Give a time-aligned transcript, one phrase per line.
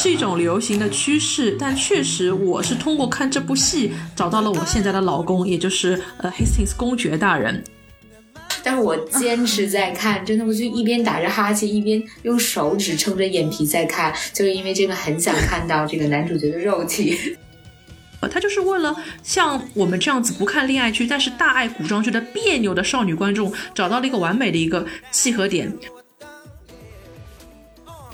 [0.00, 7.64] 是一种流行的趋势，但确实我是通过看这部戏找到了我现在的老公，也就是呃 Hastings 公爵大人。
[8.62, 17.36] 但是我坚持在看，真的，我就一边打着哈欠，一边用手指撑着眼皮在看，就是因为这个很想看到这个男主角的肉体。
[18.22, 18.94] 呃，他就是为了
[19.24, 25.72] 像我们这样子不看恋爱剧，但是大爱古装剧的别扭的少女观众，找到了一个完美的一个契合点。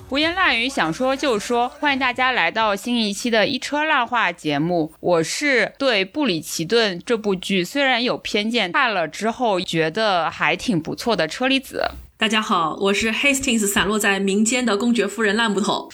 [0.06, 4.92] 胡言乱语，想说就说，欢迎大家来到新一期的一车烂话节目。
[5.00, 11.90] 我是对布里奇顿这部剧虽然有偏见，看了之后觉得还挺不错的车厘子。
[12.16, 15.90] 大家好，我是 Hastings 散落在民间的公爵夫人烂木头。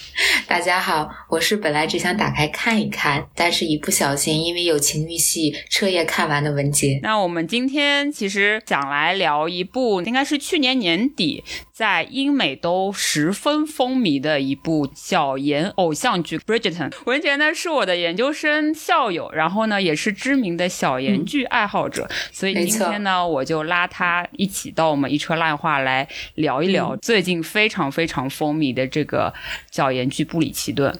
[0.46, 7.00] 大家好，我是本来只想打开看一看，但是一不小心因为有情欲戏彻夜看完的文杰。
[7.02, 11.42] 那我们今天其实想来聊一部，应该是去年年底
[11.72, 16.90] 在英美都十分风靡的一部小言偶像剧《Bridgerton》。
[17.06, 26.06] 文杰呢是我的研究生校友，然后呢也是知名的小言剧爱好者，所以今天呢我就拉他一起到我们一车烂话来。
[26.34, 29.32] 聊一聊最近非常非常风靡的这个
[29.70, 30.92] 教研剧《布里奇顿》。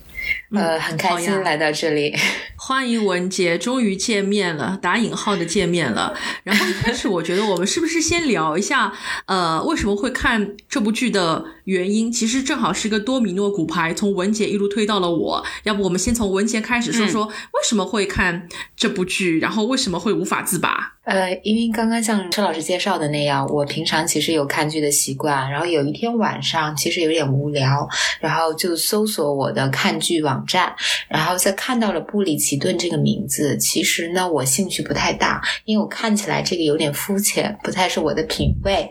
[0.54, 2.14] 呃，很开心来到这里，
[2.56, 6.14] 欢迎文杰，终于见面了，打引号的见面了。
[6.44, 8.92] 然后一开始我觉得我们是不是先聊一下，
[9.26, 12.12] 呃，为什么会看这部剧的原因？
[12.12, 15.44] 其实正好是个多米诺骨牌，从文杰一路推到了我。
[15.64, 20.94] 要不我们先从文杰开始说说为什么会看这部剧，然后为什么会无法自拔？
[21.04, 27.88] 呃，因为刚刚像车老师介绍的那样，我平常其实有看剧的习惯，然后有一天晚上其实有点无聊，
[28.20, 30.20] 然后就搜索我的看剧。
[30.20, 30.74] 网站，
[31.08, 38.90] 然后在看到了布里奇顿这个名字，其实呢，我兴趣不太大，因为我看起来这个有点肤浅，不太是我的品味。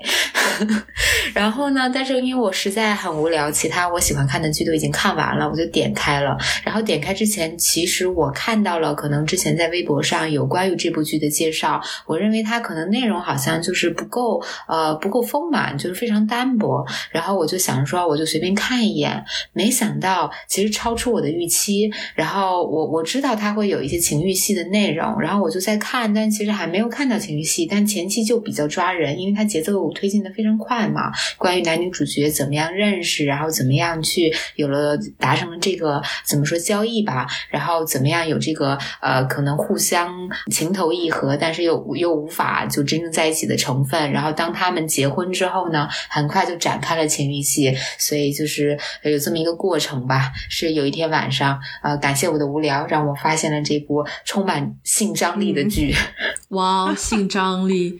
[1.36, 6.38] 然后呢，但是因为我实在很无聊，其他我喜欢看的剧都已经看完了，我就点开了。
[6.64, 16.86] 然后点开之前，其实我看到了，可能之前在微博上有关于这部剧的介绍，我认为它可能内容好像就是不够，呃，不够丰满，就是非常单薄。
[17.12, 19.22] 然后我就想说，我就随便看一眼，
[19.52, 21.10] 没想到其实超出。
[21.10, 31.12] 我的预期，然后我我知道它会有一些情欲戏的内容，然后我就在看，但其实还没有看到情欲戏，但前期就比较抓人，因为它节奏推进的非常快嘛。
[31.36, 40.14] 关于男女主角怎么样认识，然后怎么样去有了达成了这个怎么说交易吧，然后怎么样有这个呃可能互相
[40.52, 44.12] 情投意合，但是又又无法就真正在一起的成分。
[44.12, 51.00] 然后当他们结婚之后呢，很快就展开了情欲戏，所以就是有这么一个过程吧，是有一天。
[51.00, 55.96] 天晚上，呃，感谢我的无聊，让我发现了这部充满性张力的剧。
[56.50, 57.98] 哇，性张力！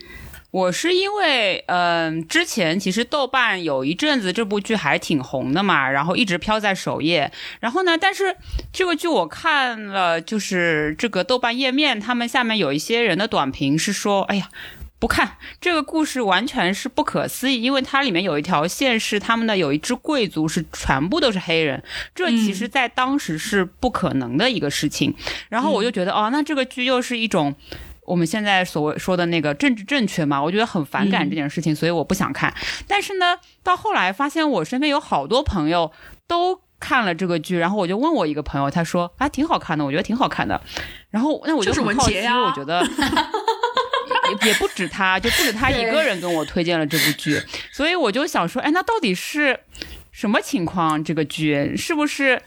[0.52, 7.32] 我是因为，嗯，之前其实豆瓣有一阵子这部剧还挺红的嘛，然后一直飘在首页。
[7.60, 8.36] 然后呢，但是
[8.74, 14.50] 这个剧我看了，就是这个豆瓣页面，他们下面有一些人的短评是说，哎呀。
[15.02, 21.82] 不看这个故事完全是不可思议，因为它里面有一条线是他们的有一支贵族是全部都是黑人，
[22.14, 25.16] 这其实在当时是不可能的一个事情。
[25.48, 27.56] 然后我就觉得哦，那这个剧又是一种
[28.10, 32.52] 我们现在所谓说的那个政治正确嘛，我觉得很反感这件事情，所以我不想看。
[32.88, 35.92] 但是呢，到后来发现我身边有好多朋友
[36.28, 40.60] 都看了这个剧，然后我就问我一个朋友，他说啊挺好看的，我觉得挺好看的。
[41.12, 42.84] 然后那我就很好奇，我觉得。
[44.44, 47.42] 也不止他，就不止他一个人跟我推荐了这部剧，
[47.72, 49.60] 所以我就想说，哎，那到底是
[50.20, 51.02] 什么情况？
[51.02, 52.42] 这个剧是不是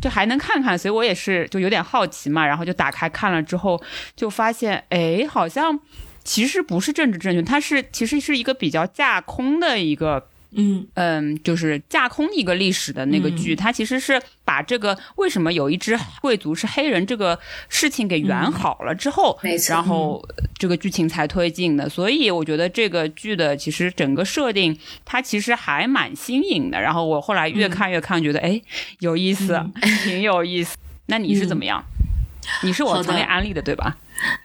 [0.00, 0.78] 就还能看看？
[0.78, 3.78] 所以我也是就有点好奇嘛，然后就打开看了之后，
[4.16, 5.78] 就发现，哎，好像
[6.24, 10.26] 其实不是政治正确，它是其实是一个比较架空的一个。
[10.52, 17.38] 嗯嗯，就是架空一个历史的那个剧，它其实是把这个为什么有一支贵族是黑人这个
[17.68, 19.38] 事情给圆好了之后，
[19.68, 20.26] 然后
[20.56, 21.88] 这个剧情才推进的。
[21.88, 26.80] 所以我觉得这个剧的其实整个设定它其实还蛮新颖的。
[26.80, 28.60] 然后我后来越看越看，觉得哎
[29.00, 29.62] 有意思，
[30.02, 30.76] 挺有意思。
[31.06, 31.84] 那你是怎么样？
[32.62, 33.98] 你是我强烈安利的对吧？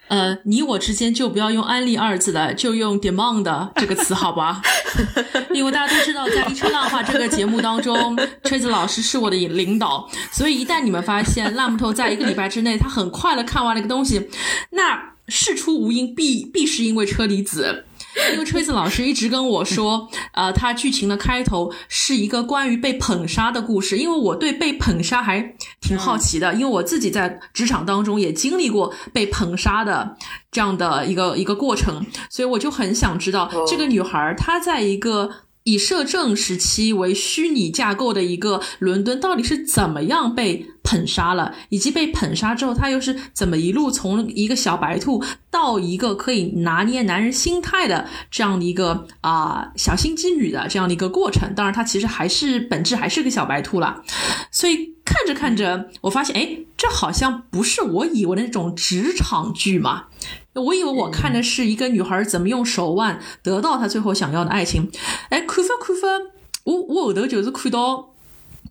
[0.07, 4.61] 呃，你我之间就不要用“安利”二字的，就用 “demand” 这个词，好吧？
[5.53, 14.29] 因为大家都知道，在《一车浪话》这个节目当中，崔子老师是我的领导，所以一旦你们发现烂木头在一个礼拜之内，他很快的看完了一个东西，
[14.71, 17.85] 那事出无因，必必是因为车厘子。
[18.33, 23.97] 因为崔子老师一直跟我说，呃，他剧情的开头是一个关于被捧杀的故事。
[23.97, 25.41] 因为我对被捧杀还
[25.81, 30.15] 挺好奇的，因为我自己在职场当中也经历过被捧杀的
[30.51, 35.29] 这样的一个一个过程，所以我就很想知道这个女孩她在一个
[35.63, 51.53] 以摄政时期为虚拟架构的一个伦敦，到底是怎么样被捧杀了，以及被捧杀之后，他又是怎么一路从一个小白兔到一个可以拿捏男人心态的这样的一个啊小心机女的这样的一个过程。
[51.55, 54.03] 当然，他其实还是本质还是个小白兔了。
[54.51, 60.07] 所以看着看着，我发现，哎，这好像不是我以为的那种职场剧嘛。
[60.53, 64.91] 我以为我看的是一个女孩怎么用手腕得到她最后想要的爱情，
[65.29, 66.21] 哎，看分看分，
[66.65, 68.13] 我我后头就是看到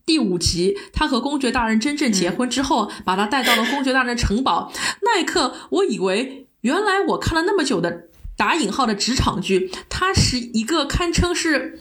[0.07, 8.05] 第五集，她和公爵大人真正结婚之后，把她带到了公爵大人城堡，那一刻，我以为原来我看了那么久的
[8.37, 11.81] 打引号的职场剧，它是一个堪称是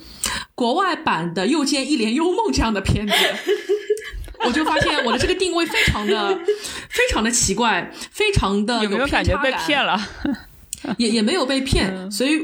[0.56, 3.14] 国外版的《又见一帘幽梦》这样的片子。
[4.46, 6.38] 我就发现我的这个定位非常的、
[6.90, 10.00] 非常的奇怪，非常的有没有感觉被骗了？
[10.98, 12.42] 也也没有被骗，所以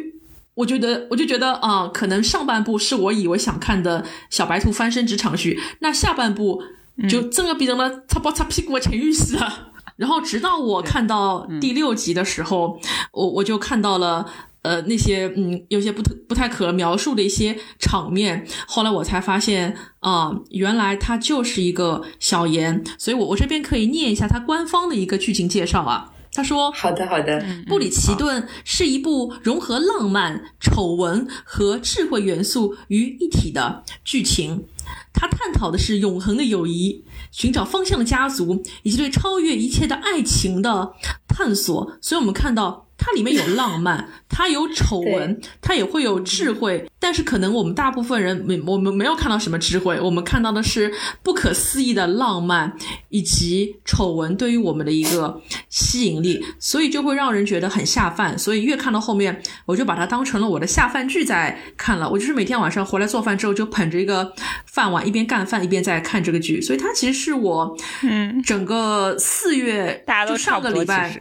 [0.53, 6.61] 我觉得，我就觉得啊，可能上半部是我以为想看的小白兔翻身职场剧，那下半部
[7.09, 9.71] 就真的变成了擦包擦屁股的陈玉戏了。
[9.97, 12.79] 然后直到我看到第六集的时候，
[13.11, 14.31] 我我就看到了。
[14.67, 26.11] 呃，那些嗯，有些不特不太可描述的一些场面，后来我才发现啊，原来他就是一个小言，所以我我这边可以念一下它官方的一个剧情介绍啊。
[26.33, 34.65] 他说：“好的，好的，布里奇顿是一部融合浪漫、丑闻和智慧元素于一体的剧情，
[35.13, 40.93] 它探讨的是永恒的友谊、寻找方向的家族以及对超越一切的爱情的
[41.27, 41.97] 探索。
[42.01, 50.91] 所以，我们看到。”它里面有浪漫， 它有丑闻，它也会有智慧，但是可能我们大部分人没我们没有看到什么智慧，我们看到的是
[51.21, 52.75] 不可思议的浪漫
[53.09, 58.37] 以及丑闻对于我们的一个吸引力，所以就会让人觉得很下饭。
[58.37, 62.09] 所以越看到后面，我就把它当成了我的下饭剧在看了。
[62.09, 64.33] 我就是每天晚上回来做饭之后，就捧着一个
[64.65, 66.59] 饭碗，一边干饭一边在看这个剧。
[66.61, 71.19] 所以它其实是我嗯整个四月就上个礼拜。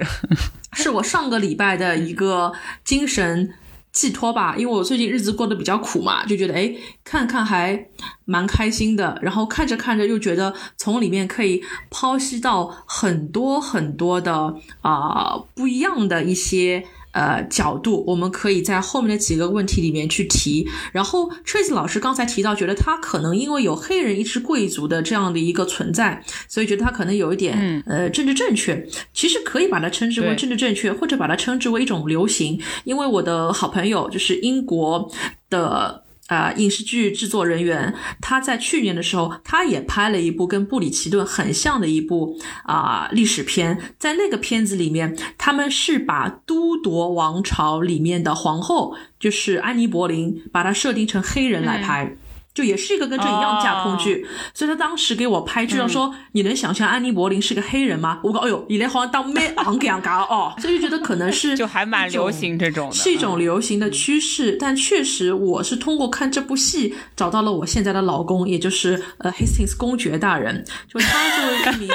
[0.76, 2.52] 是我上个礼拜的一个
[2.84, 3.54] 精神
[3.90, 7.88] 寄托吧，因为我最近日子过得比较苦嘛，就觉得哎，看看还
[8.26, 9.18] 蛮开心的。
[9.22, 16.86] 然后看着看着又觉得从里面可以剖析到很多很多的啊不一样的一些。
[17.16, 20.68] 呃，角度我们可以在后面的几个问题里面去提。
[20.92, 28.86] 然后，Trace 老师刚才提到，觉得他可能因为有黑人一支贵族的这样的一个存在，所以觉得他可能有一点呃政治正确。
[29.14, 32.60] 其实可以把它称之为政治正确，或者把它称之为一种流行。
[32.84, 35.10] 因为我的好朋友就是英国
[35.48, 36.05] 的。
[36.28, 52.16] 啊，影视剧制作人员，他在去年的时候，他也拍了一部跟布里奇顿很像的一部啊历史片，在那个片子里面，他们是把都铎王朝里面的皇后，就是安妮·柏林，把她设定成黑人来拍。
[52.56, 58.18] 就也是一个跟这一样架空剧，所以他当时给我拍剧，说你能想象安妮·柏林是个黑人吗？
[58.24, 64.56] 我说哎呦，你连好像当妹昂这样嘎哦，所以就觉得可能是 就还蛮流行这种的，是一种流行的趋势。
[64.58, 71.90] 但确实，我是通过看这部戏找到了我现在的老公，也就是呃 Hastings 公爵大人，就他作为一名，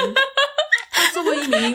[0.92, 1.74] 他作为一名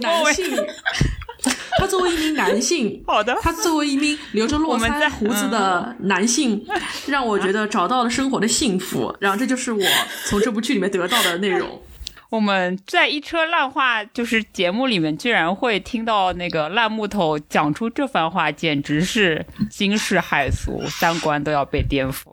[0.00, 0.44] 男性。
[1.78, 6.64] 他作为一名男性， 好的，他作为一名留着络腮胡子的男性，
[7.06, 9.14] 让我觉得找到了生活的幸福。
[9.20, 9.82] 然后这就是我
[10.26, 11.82] 从这部剧里面得到的内容。
[12.30, 22.30] 我们在一车烂话就是节目里面，居然会听到那个烂木头讲出这番话，简直是惊世骇俗，三观都要被颠覆，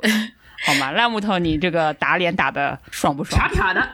[0.65, 0.91] 好吗？
[0.91, 3.39] 烂木头，你这个打脸打的爽不爽？
[3.39, 3.87] 啪啪的。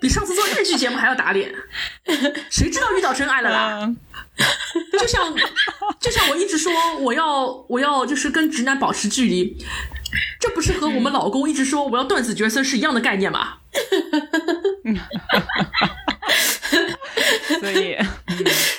[0.00, 1.52] 比上次做日剧节目还要打脸，
[2.50, 3.94] 谁知道遇到真爱了啦？
[4.98, 5.34] 就像
[6.00, 9.56] 就像我一直说我要我要就是跟直男保持距离，
[10.40, 13.58] 这不是和我们老公一直说我要断子绝孙是一样的概念吗？
[17.60, 17.96] 所以，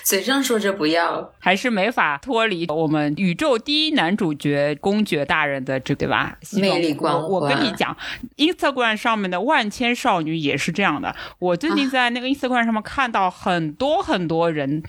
[0.03, 6.38] 嘴上说着不要，还是没法脱离我们宇宙第一男主角公爵大人的这对吧？
[6.53, 7.29] 魅力光环。
[7.29, 7.96] 我跟你讲
[8.38, 11.15] ，Instagram 上面的万千少女也是这样的。
[11.39, 14.84] 我最近在那个 Instagram 上面看到很多很多人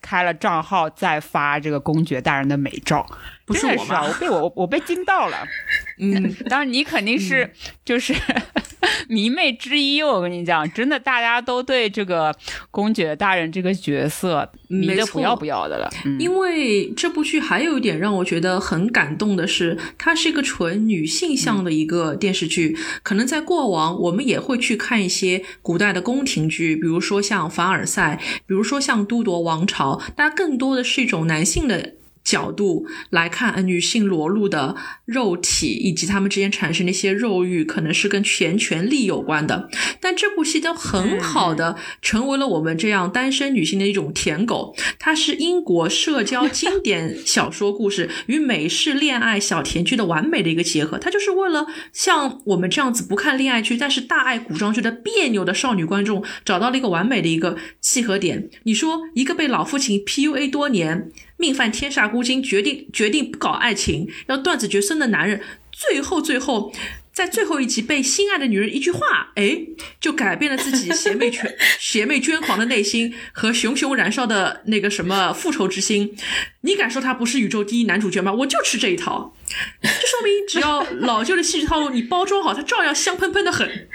[0.00, 3.06] 开了账号再发这个公爵大人的美照。
[3.46, 4.04] 不是我吗？
[4.04, 5.36] 我被我我被惊到了。
[5.98, 7.50] 嗯，当然你肯定是
[7.84, 8.14] 就是
[9.08, 10.02] 迷妹之一。
[10.02, 12.34] 我跟你讲，真的，大家都对这个
[12.70, 15.88] 公爵大人这个角色迷的不要不要的了。
[16.18, 22.76] 因为这部剧还有一点让我觉得很感动的是，它是一个纯女性向的一个电视剧。
[23.02, 31.94] 可能在过往，我们也会去看一些古代的宫廷剧，比如说像凡尔赛，比如说像都铎王朝，但更多的是一种男性的。
[32.26, 39.70] 角度来看女性裸露的肉体，以及她们之间产生的一些肉欲，可能是跟权权力有关的。
[40.00, 44.74] 但这部戏都很好的成为了我们这样单身女性的一种舔狗。
[44.98, 50.98] 它是英国社交 经典小说故事与美式恋爱小甜剧的完美的一个结合。
[50.98, 58.50] 它就是为了像我们这样子不看恋爱剧，但是大爱古装剧的别扭的少女观众，找到了一个完美的一个契合点。
[58.64, 61.12] 你说一个被老父亲 PUA 多年。
[61.36, 66.72] 命犯天煞孤星，决定决定不搞爱情，要断子绝孙的男人，最后最后
[67.12, 69.58] 在最后一集被心爱的女人一句话，哎，
[70.00, 76.16] 就改变了自己邪魅圈 邪魅捐狂的内心和熊熊燃烧的那个什么复仇之心。
[76.62, 78.32] 你敢说他不是宇宙第一男主角吗？
[78.32, 79.34] 我就吃这一套，
[79.82, 83.88] 这说明只要老旧的戏剧套路你包装好，它照样香喷喷的很。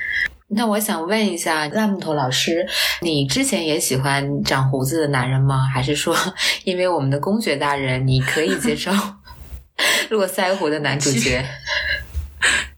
[0.53, 2.67] 那我想问一下烂木头老师，
[3.01, 5.67] 你之前也喜欢长胡子的男人吗？
[5.73, 6.15] 还是说，
[6.65, 8.91] 因为我们的公爵大人，你可以接受
[10.09, 11.43] 络腮胡的男主角？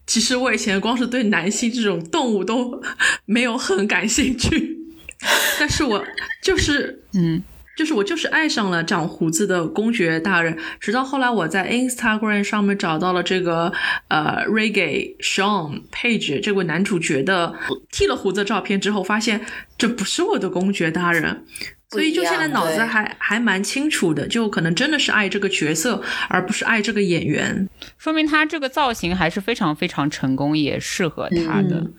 [0.05, 2.81] 其实我以前光是对男性这种动物都
[3.25, 4.77] 没有很感兴趣，
[5.59, 6.03] 但是我
[6.41, 7.41] 就是嗯。
[7.75, 13.73] 就是我就是爱上了长胡子的公爵大人，直到后来我在 Instagram 上面找到了这个
[14.09, 17.55] 呃 Reggae Sean Page 这位男主角的
[17.91, 19.41] 剃了胡子的照片之后，发现
[19.77, 21.45] 这不是我的公爵大人，
[21.89, 31.77] 所以就现在脑子还还蛮清楚的，就可能真的是爱这个角色，而不是爱这个演员，说明他这个造型还是非常非常成功，也适合他的。
[31.77, 31.93] 嗯，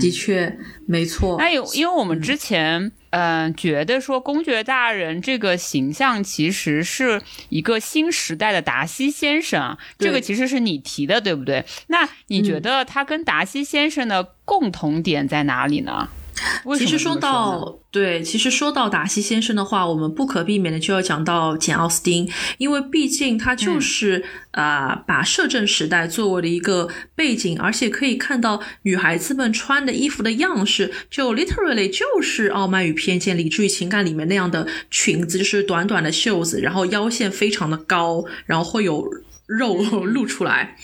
[0.00, 1.36] 的确没错。
[1.38, 11.64] 那有，因为我们之前嗯觉得说公爵大人这个形象其实是一个新时代的达西先生啊，这个其实是你提的，对不对？
[11.88, 16.08] 那你觉得他跟达西先生的共同点在哪里呢？
[16.78, 39.08] 其实说到对，其实说到达西先生的话，我们不可避免的就要讲到简奥斯汀，因为毕竟他就是啊，把摄政时代作为了一个背景，而且可以看到女孩子们穿的衣服的样式，就 literally 就是《傲慢与偏见》理智与情感里面那样的裙子，就是短短的袖子，然后腰线非常的高，然后会有。
[39.48, 40.76] 肉露出来，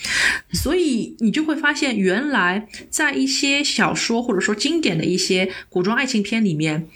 [0.51, 6.87] 所以你就会发现，原来在一些小说或者说经典的一些古装爱情片里面，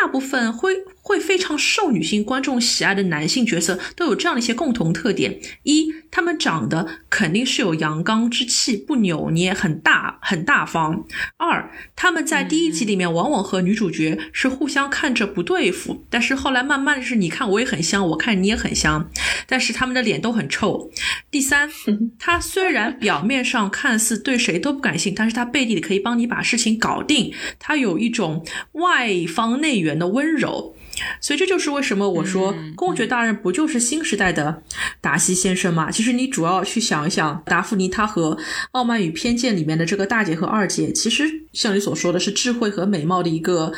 [0.00, 0.74] 大部分会。
[1.02, 11.04] 会非常受女性观众喜爱的男性角色都有这样的一些共同特点：一，他们长得肯定是有阳刚之气，不扭捏，很大很大方；
[11.38, 19.10] 二，他们在第一集里面往往和女主角是互相看着不对付，但是后来慢慢的是你看我也很香，我看你也很香，
[19.48, 20.92] 但是他们的脸都很臭。
[21.30, 21.68] 第三，
[22.20, 30.74] 他虽然表面上看似对谁都不感兴趣，但是他背地里可以帮你把事情搞定，他有一种外方内圆的温柔。
[31.20, 34.62] 所以这就是为什么我说公爵大人不就是新时代的
[35.00, 35.90] 达西先生吗？
[35.90, 38.34] 其实你主要去想一想，达芙妮她和
[38.72, 43.72] 《傲慢与偏见》里面的这个大姐和二姐，其实像你所说的是智慧和美貌的一个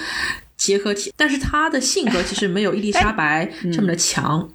[0.56, 4.50] 结合体，但是她的性格其实没有伊丽莎白 这么的强，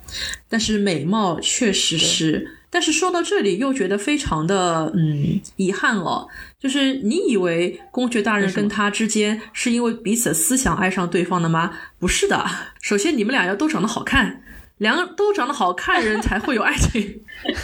[0.50, 2.57] 但是美貌确实是。
[2.70, 6.28] 但是说到这里，又觉得非常的嗯遗憾了。
[6.60, 11.74] 就是你以为公爵大人跟他之间是因为彼此思想爱上对方的吗？
[12.00, 12.46] 不是的。
[12.82, 14.44] 首先，你们俩要都长得好看，
[14.80, 17.22] 两个都长得好看人才会有爱情。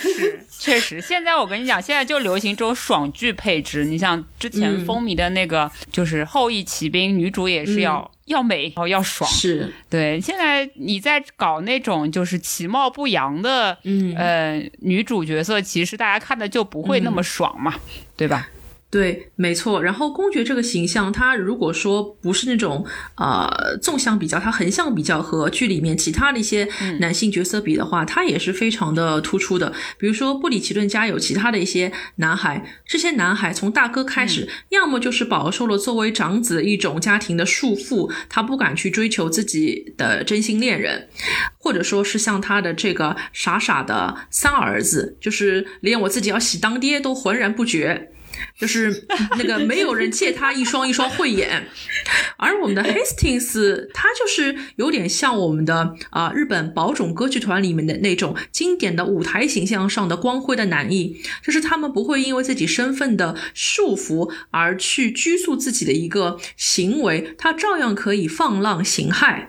[0.00, 1.00] 是，确实。
[1.00, 3.84] 现在我跟你讲，现在就流行这种爽剧配置。
[3.84, 8.08] 你像之前风靡的那个，就是《后羿骑兵》，女主也是要。
[8.26, 10.20] 要美，然后要爽，是对。
[10.20, 17.74] 现在你在搞那种就是其貌不扬的，嗯呃女主角色，其实大家看的就不会那么爽嘛，
[18.16, 18.48] 对吧？
[18.90, 19.80] 对，没错。
[19.80, 26.68] 然后公爵这个形象，他如果说不是那种呃纵向比较，他横向比较和剧里面其他的一些
[26.98, 29.72] 男性角色比的话，他也是非常的突出的。
[29.96, 41.08] 比如说布里奇顿家有其他的一些男孩，这些男孩从大哥开始，要么就是饱受了作为长子一种家庭的束缚，他不敢去追求自己的真心恋人，
[41.58, 48.10] 或者说是像他的这个傻傻的三儿子，就是连我自己要喜当爹都浑然不觉。
[48.60, 49.06] 就是
[49.38, 51.66] 那个没有人借他一双一双慧眼，
[52.36, 69.46] 而我们的 Hastings 他就是有点像我们的啊日本宝冢歌剧团里面的那种经典的舞台形象上的光辉的男艺，就是他们不会因为自己身份的束缚而去拘束自己的一个行为，他照样可以放浪形骸。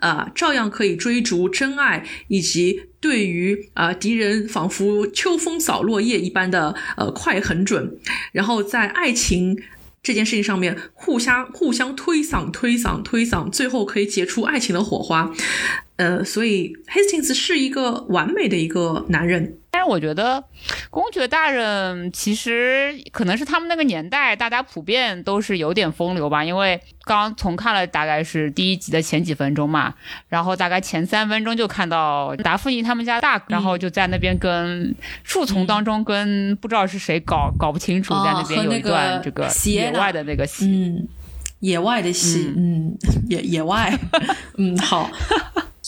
[0.00, 7.96] 啊，照样可以追逐真爱，以及对于啊敌人仿佛秋风扫落叶一般的呃快狠准，
[8.32, 9.56] 然后在爱情
[10.02, 15.32] 这件事情上面互相互相推搡推搡推搡，最后可以结出爱情的火花。
[16.00, 19.58] 呃，所以 Hastings 是一个完美的一个男人。
[19.70, 20.42] 但是我觉得
[20.88, 26.42] 公爵大人其实可能是他们那个年代，大家普遍都是有点风流吧。
[26.42, 29.94] 因为刚从看了大概是第一集的前几分钟嘛，
[30.28, 41.08] 然后大概前三分钟就看到达芙妮他们家大，然后就在那边跟树丛当中跟不知道是谁搞搞不清楚，在那边有一段这个野外的那个戏，嗯，
[41.60, 42.96] 野外的戏，嗯，
[43.28, 43.96] 野野外，
[44.56, 45.10] 嗯，好。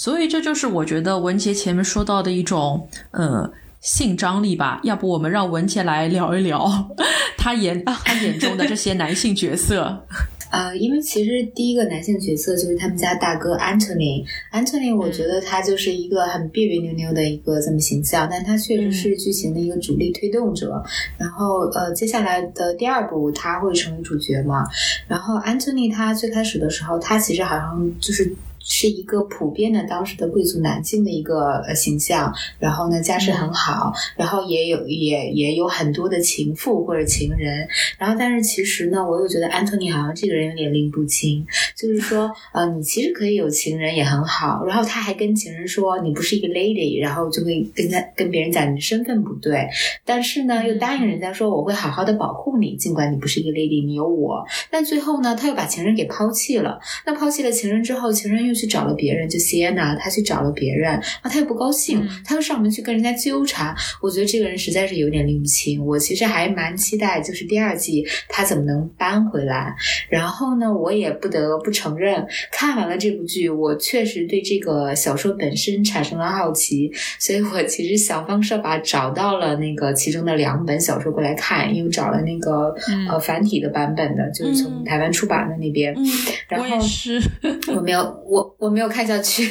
[0.03, 3.53] 所以这就是我觉得文杰前面说到的一种，呃。
[3.81, 6.71] 性张力吧，要不我们让文杰来聊一聊
[7.37, 10.07] 他眼他眼中的这些男性角色。
[10.53, 14.25] 呃，因为其实第一个男性角色就是他们家大哥 Anthony。
[14.53, 20.81] Anthony，我觉得他就是一个很别别扭扭的一个这么形象，但他确实是剧情的一个主力推动者。
[21.19, 24.65] 然后，呃，接下来的第二部他会成为主角嘛？
[25.09, 28.33] 然后 Anthony 他最开始的时候，他其实好像就是。
[28.65, 37.67] 是一个普遍的当时的贵族男性的一个形象，然后呢家世很好，然后也有也也有很多的情妇或者情人，
[37.99, 41.45] 然后但是其实呢，我又觉得安东尼好像这个人有点拎不清，
[41.77, 49.69] 就是说呃你其实可以有情人也很好，然后他还跟情人说你不是一个 lady，然后就会跟他跟别人讲你的身份不对，
[50.05, 58.52] 但是呢又答应人家说我会好好的保护你，尽管你不是一个 lady，你有我，但最后呢他又把情人给抛弃了，那抛弃了情人之后，情人又。
[58.55, 63.75] 去找了别人，就 Sienna，他去找了别人，啊，他又不高兴，他又上门去跟人家纠缠。
[64.01, 65.85] 我觉得这个人实在是有点拎不清。
[65.85, 69.75] 我其实还蛮期待，就是第二季他怎么能搬回来。
[70.09, 82.75] 然后呢，我也不得不承认，看完了这部剧，我确实对这个小说本身产生了好奇，所以我其实想方设法找到了那个其中的两本小说过来看，因为找了那个
[83.09, 85.95] 呃繁体的版本的，就是从台湾出版的那边。
[86.49, 86.77] 然后
[87.75, 88.42] 我没有我。
[88.59, 89.51] 我没有看下去，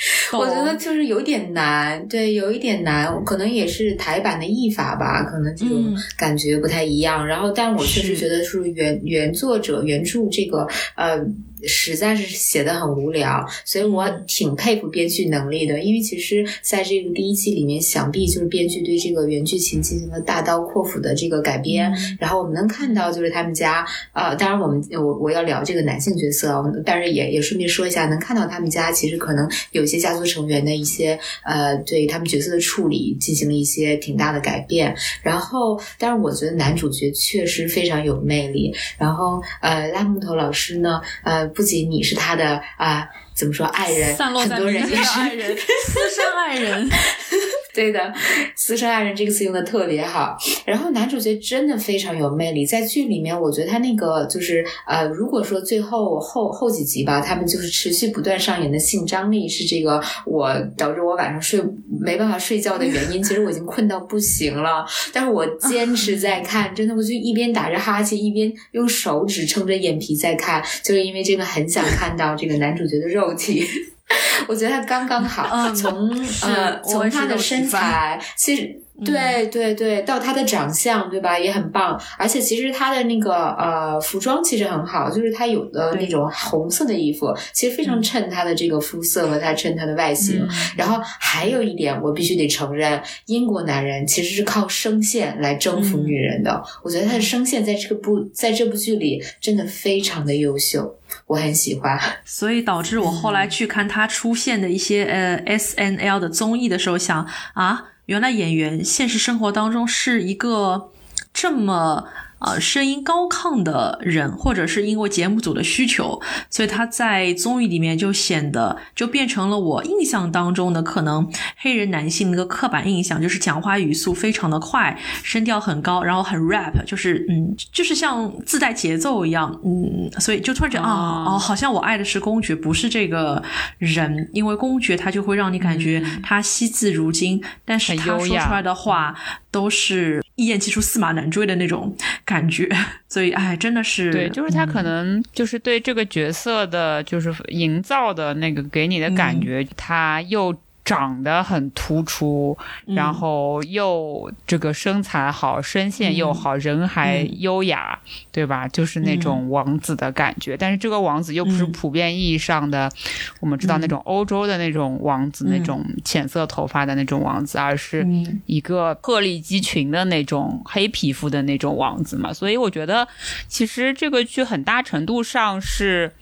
[0.32, 7.26] 我觉得就是有点难，对，有一点难，可能也是台版的译法吧，可能这种感觉不太一样。
[7.26, 10.66] 然后，但我确实觉得是原原作者原著这个
[10.96, 11.24] 呃。
[11.62, 15.80] 实在是写的很无聊，所以我挺佩服编剧能力的。
[15.80, 21.92] 因为其实在这个第一季里面，想必就是编剧对这个原剧情进行了大刀阔斧的这个改编。
[22.18, 34.96] 然后我们能看到，就是他们家，呃，当然我们我我要聊这个男性角色，但是也也顺便说一下，能看到他们家其实可能有些家族成员的一些呃，对他们角色的处理进行了一些挺大的改变。
[35.22, 38.74] 然后，但是我觉得男主角确实非常有魅力。
[38.96, 41.50] 然后，呃，拉木头老师呢，呃。
[41.52, 44.16] 不仅你是他的啊，怎么说爱人？
[44.16, 46.88] 很多人也是爱人，私生爱人。
[47.72, 48.12] 对的，
[48.56, 50.36] 私生爱人这个词用的特别好。
[50.64, 61.62] 然后男主角真的非常有魅力，在剧里面，我觉得他那个就是呃，如果说最后后后几集吧，他们就是持续不断上演的性张力是这个我导致我晚上睡
[62.00, 63.22] 没办法睡觉的原因。
[63.22, 73.64] 其实我已经困到不行了，但是我坚持在看，真的，我就一边打着哈欠，一边用手指撑着眼皮在看，就是因为这个很想看到这个男主角的肉体。
[74.48, 76.10] 我觉得他刚刚好， 从
[76.42, 78.80] 呃从他的身材，其实。
[79.04, 82.00] 对对对，到他的长相，对吧，也很棒。
[82.18, 90.46] 而且其实他的那个呃服装其实很好，就是他有的那种红色的衣服，其实非常衬他的这个肤色和他衬他的外形。
[90.76, 96.62] 然后还有一点，我必须得承认，英国男人其实是靠声线来征服女人的。
[96.82, 101.98] 我觉得他的声线在这个部在这部剧里真的非常的优秀，我很喜欢。
[102.24, 107.86] 所以导致我后来去看他出现的一些呃 S N L 的综艺的时候，想啊。
[108.10, 110.90] 原来演员现实生活当中是一个
[111.32, 112.08] 这么。
[112.40, 133.42] 呃，声音高亢的人，或者是因为节目组的需求，所以他在综艺里面就显得就变成了我印象当中的可能黑人男性那个刻板印象，就是讲话语速非常的快，声调很高，然后很 rap，就是嗯，就是像自带节奏一样，嗯，所以就突然觉得啊，哦，好像我爱的是公爵，不是这个
[133.78, 139.14] 人，因为公爵他就会让你感觉他惜字如金，但是他说出来的话
[139.50, 141.96] 都是一言既出驷马难追的那种。
[142.24, 142.68] 感觉，
[143.08, 150.54] 所以哎，真的是对，就是他可能就是对这个角色的，就是营造的那个给你的感觉，他又。
[150.90, 157.96] 长得很突出，然后又这个身材好，声线又好，人还优雅，
[158.32, 158.66] 对吧？
[158.66, 160.56] 就是那种王子的感觉。
[160.56, 162.90] 但是这个王子又不是普遍意义上的，
[163.38, 168.04] 我们知道那种欧洲的那种王子，那种浅色头发的那种王子，而是
[168.46, 172.32] 一个鹤立鸡群的那种黑皮肤的那种王子嘛。
[172.32, 173.06] 所以我觉得，
[173.46, 176.12] 其实这个剧很大程度上是。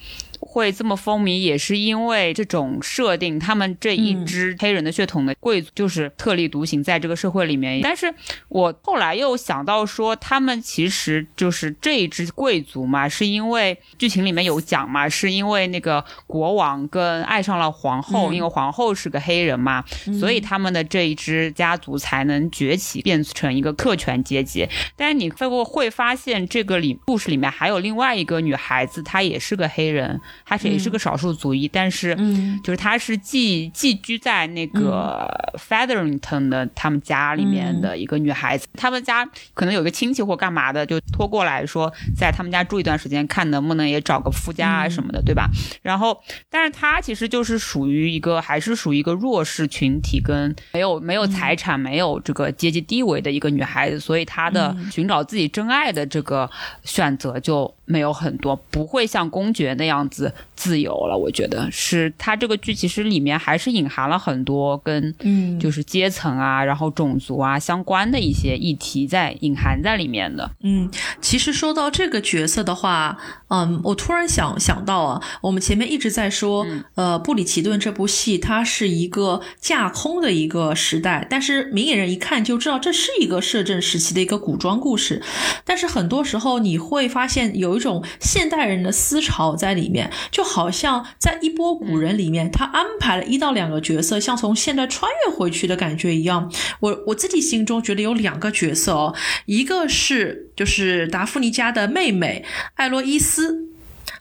[0.50, 7.80] 会这么风靡，也是因为这种设定，他们这一支黑人的血统的贵族就是特立独行，在这个社会里面。
[7.82, 8.12] 但是
[8.48, 19.84] 我后来又想到说，他们其实就是这一支贵族嘛，是因为剧情里面有讲嘛，是因为那个国王跟爱上了皇后，因为皇后是个黑人嘛，
[20.18, 24.66] 所以他们的这一支家族才能崛起，变成一个特权阶级。
[24.96, 32.16] 但是你会不会发现，这个里故事里面还有另外一个女孩子，她也是个黑人，她是也是个少数族裔，但是
[32.64, 45.50] 就是她是寄寄居在那个 Featherington 的他们家里面的一个女孩子，他们家可能有个亲戚或干嘛的，就托过来说在他们家住一段时间，看能不能也找个夫家啊什么的，对吧？
[45.82, 56.48] 然后，但是她其实就是属于一个还是属于一个弱势群体，跟没有没有财产、没有这个阶级地位的一个女孩子，所以她的寻找自己真爱的这个
[56.84, 61.16] 选择就没有很多，不会像公爵那样子自由了。
[61.16, 70.50] 我觉得是它这个剧其实里面还是隐含了很多跟嗯就是阶层啊，然后种族啊相关的一些议题在隐含在里面的。
[70.62, 73.16] 嗯，其实说到这个角色的话，
[73.48, 85.22] 嗯，我突然想想到啊，我们前面一直在说，呃，布里奇顿这部戏它是一个架空的一个时代，但是明眼人一看就知道这是一个摄政时期的一个古装故事。
[85.64, 96.52] 但是很多时候你会发现有一种现代人的思潮在里面，就好像在一波古人里面，他安排了一到两个角色，像从现代穿越回去的感觉一样。
[96.80, 99.14] 我我自己心中觉得有两个角色哦，
[99.46, 103.68] 一个是就是达芙妮家的妹妹艾洛伊斯，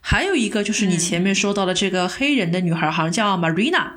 [0.00, 3.92] 还有一个就是你前面说到的这个黑人的女孩，好像叫 Marina。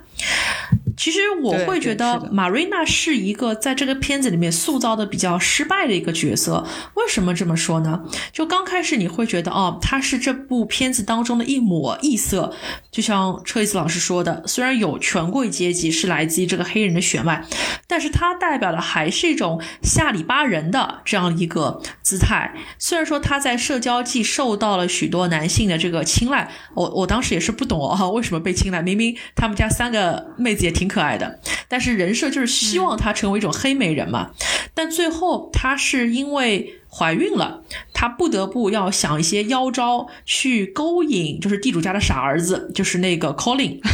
[0.98, 6.66] 其实我会觉得马瑞娜是一个在这个片子里面塑造的比较失败的一个角色。
[6.96, 8.04] 为什么这么说呢？
[8.32, 12.54] 就刚开始你会觉得哦，她是这部片子当中的一抹异色，
[12.92, 17.46] 就像车厘子老师说的，虽然有权贵阶级是来自于这个黑人的血脉，
[17.88, 22.54] 但是她代表的还是一种下里巴人的这样一个姿态。
[22.78, 28.82] 虽然说她在社交界受到了许多男性的这个青睐，我我当时也是不懂哦，为什么被青睐？
[28.82, 34.32] 明明他们家三个妹子也挺可爱的，但是人设就是希望她成为一种黑美人嘛。
[34.74, 37.64] 但最后她是因为怀孕了，
[37.94, 43.80] 她不得不要想一些妖招去勾引，就是地主家的傻儿子，就是那个 Colin。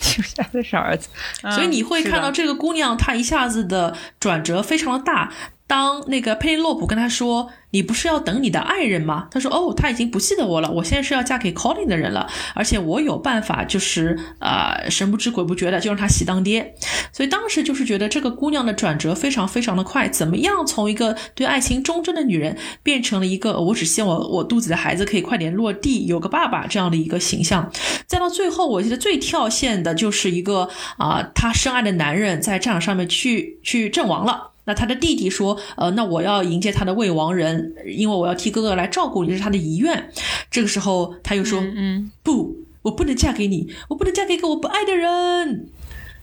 [0.00, 1.08] 地主家的傻儿子，
[1.54, 5.32] 所以你会看到这个姑娘，她一下子的转折非常的大。
[5.72, 16.74] 当那个佩洛普跟他说：“你不是要等你的爱人吗？”他说：“哦，他已经不记得我了，我现在是要嫁给 Colin 的人了，而且我有办法，就是呃神不知鬼不觉的就让他喜当爹。”
[17.10, 27.72] 所以当时就是觉得这个姑娘的转折非常非常的快，怎么样从一个对爱情忠贞的女人变成了一个我只希望我我肚子的孩子可以快点落地，有个爸爸这样的一个形象。
[28.06, 34.51] 再到最后，我记得最跳线的就是一个啊、她深爱的男人在战场上面去去阵亡了。
[34.64, 40.10] 那他的弟弟说：“呃，那我要迎接他的未亡人，因为我要替哥哥来照顾你，这是他的遗愿。”
[40.50, 45.68] 这个时候，他又说：“嗯，不，我不能嫁给你，我不能嫁给一个我不爱的人。”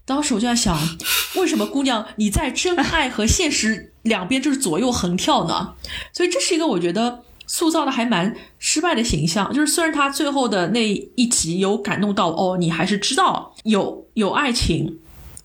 [0.06, 0.78] 当时我就在想，
[1.36, 5.74] 为什么姑娘你在真爱和现实两边就是左右横跳呢？
[6.14, 9.54] 所以这是一个我觉得塑造的还蛮失败的形象。
[9.54, 14.98] 就是虽然他最后的那一集有感动到，哦，你还是知道有有爱情。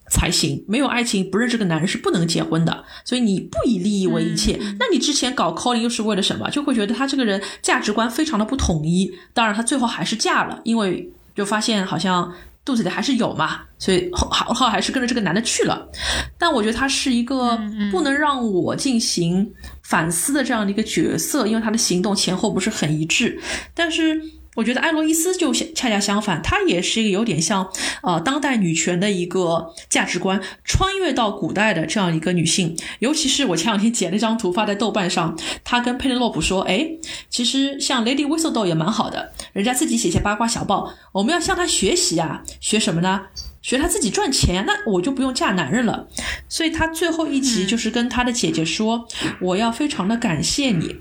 [0.08, 2.84] 才行，没有爱情，不认识这个男人是不能结婚的。
[3.04, 6.50] 所以你不以利益为一切，那你之前搞 calling 又是为了什么？
[6.50, 9.12] 就会觉得他这个人价值观非常的不统一。
[9.32, 12.32] 当然，他最后还是嫁了，因为就发现好像
[12.64, 15.88] 肚子里还是有嘛，所以后后后还是跟着这个男的去了。
[16.38, 17.58] 但我觉得他是一个
[17.90, 23.40] 不能让我进行反思的这样的一个角色，因为他的行动前后不是很一致。
[23.74, 24.20] 但是
[24.54, 27.68] 我觉得艾洛伊斯就恰恰相反，她也是一个有点像
[28.02, 32.76] 呃当代女权的一个价值观，穿越到古代的这样一个女性。
[33.00, 36.88] 尤其是我前两天剪了一张图发在豆瓣上，她跟佩内洛普说：“哎，
[37.28, 43.22] 其实像 Lady Whistledown 也蛮好的，人家自己写些八卦小报，我们要向她学习啊，学什么呢？”
[43.60, 46.06] 学她自己赚钱，那我就不用嫁男人了。
[46.50, 49.08] 所以她最后一集就是跟她的姐姐说
[49.40, 50.96] ：“我要非常的感谢你，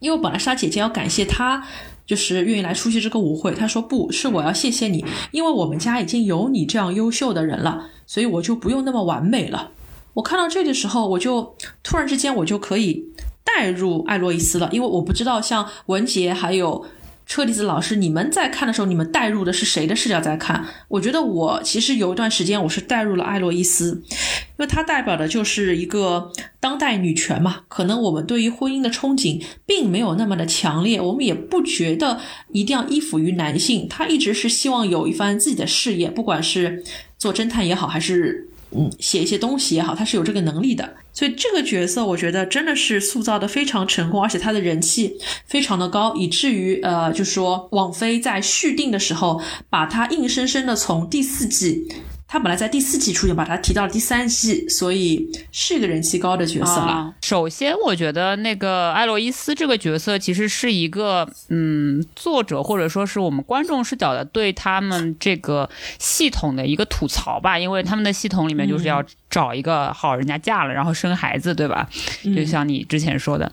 [0.00, 1.64] 因为本来是她姐姐要感谢她，
[2.06, 3.52] 就是愿意来出席这个舞会。
[3.52, 9.72] 他说不是我要谢谢你，因为我们家已经有你这样优秀的人了，所以我就不用那么完美了。
[10.14, 13.04] 我看到这的时候，我就突然之间我就可以
[13.44, 16.86] 带入艾洛伊斯了，因为我不知道像文杰还有
[17.26, 20.64] 车厘子老师，你们在看的时候，你们带入的是谁的视角在看？
[20.86, 27.62] 我觉得我其实有一段时间我是带入了艾洛伊斯，因为它代表的就是一个当代女权嘛。
[27.66, 32.20] 可能我们对于婚姻的憧憬并没有那么的强烈，我们也不觉得
[32.52, 33.88] 一定要依附于男性。
[33.88, 36.84] 她一直是希望有一番自己的事业，不管是
[37.18, 40.94] 做侦探也好，还是嗯写一些东西也好，他是有这个能力的。
[41.12, 51.88] 所以这个角色，我觉得真的是塑造的非常成功，而且他的人气非常的高，以至于呃，就说王菲在续订的时候，把他硬生生的从第四季。
[52.28, 57.14] 他本来在第四季出现，把他提到了第三季，所以是一个人气高的角色了。
[57.22, 71.88] 首先，我觉得那个艾洛伊斯这个角色其实是一个，嗯，作者或者说是我们观众视角的对他们这个系统的一个吐槽吧，因为他们的系统里面就是要找一个好人家嫁了，然后生孩子，对吧？
[72.34, 73.50] 就像你之前说的。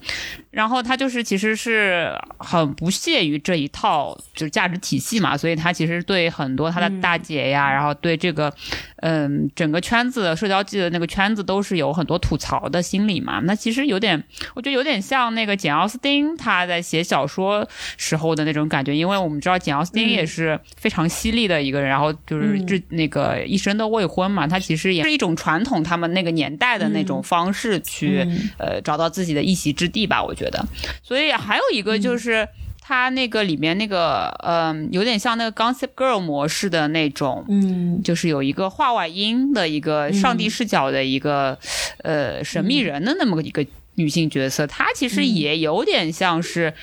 [0.51, 8.53] 然后他就是其实是很不屑于这一套就是价值体系嘛，所以他其实对很多他的大姐呀，然后对这个，
[8.97, 13.39] 嗯，整个圈子社交界的那个圈子都是有很多吐槽的心理嘛。
[13.45, 30.65] 那其实有点，我觉得有点像那个简奥斯汀他在写小说时候的那种感觉，因为我们知道简奥斯汀也是非常犀利的一个人，然后就是这那个一生都未婚嘛，他其实也是一种传统他们那个年代的那种方式去呃找到自己的一席之地吧，我觉得。
[31.01, 32.47] 所以还有一个就是
[32.85, 41.57] 他那个里面那个，嗯，有点像那个 Gossip Girl 模式的那种，嗯，就是有一个画外音的一个上帝视角的一个，
[41.99, 46.73] 呃，神秘人的那么一个女性角色，她其实也有点像是，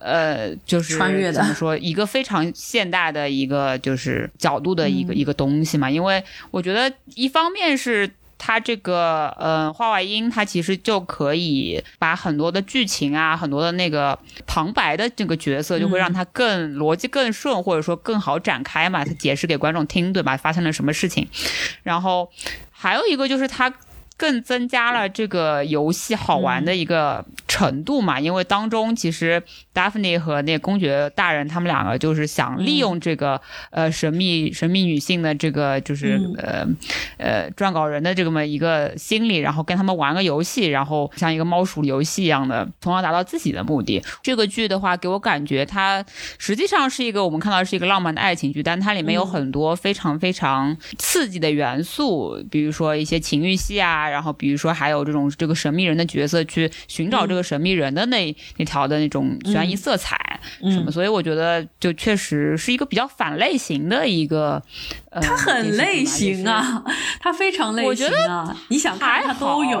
[0.00, 8.08] 呃，就是穿越的，怎么说，一个非常现代的一个就是角度的一个一个东西嘛，因为我觉得一方面是。
[8.42, 20.34] 它这个呃，画外音，它其实就可以把很多的剧情啊，很多的那个旁白的这个角色，就会让它更逻辑更顺，或者说更好展开嘛，它解释给观众听，对吧？
[20.38, 21.28] 发生了什么事情？
[21.82, 22.30] 然后
[22.70, 23.70] 还有一个就是它。
[24.16, 29.42] 更增加了这个游戏好玩的一个程度嘛，因为当中其实
[29.74, 36.66] Daphne 和那公爵大人他们两个就是想利用这个呃神秘神秘女性的这个就是呃
[37.18, 44.02] 呃撰稿人的这么一个心理，然后跟他们玩个游戏，然后像一个猫鼠游戏一样的，从而达到自己的目的。
[44.22, 46.04] 这个剧的话，给我感觉它
[46.38, 54.08] 实际上是一个我们看到是一个浪漫的爱情剧，但它里面有很多非常非常刺激的元素，比如说一些情欲戏啊。
[54.08, 64.62] 然后，比如说还有这种这个神秘人的角色去寻找这个神秘人的那那条的那种悬疑色彩什么，所以我觉得就确实是一个比较反类型的一个。
[65.12, 66.84] 它很类型啊，
[67.18, 69.80] 它非常类型啊，你想看它都有。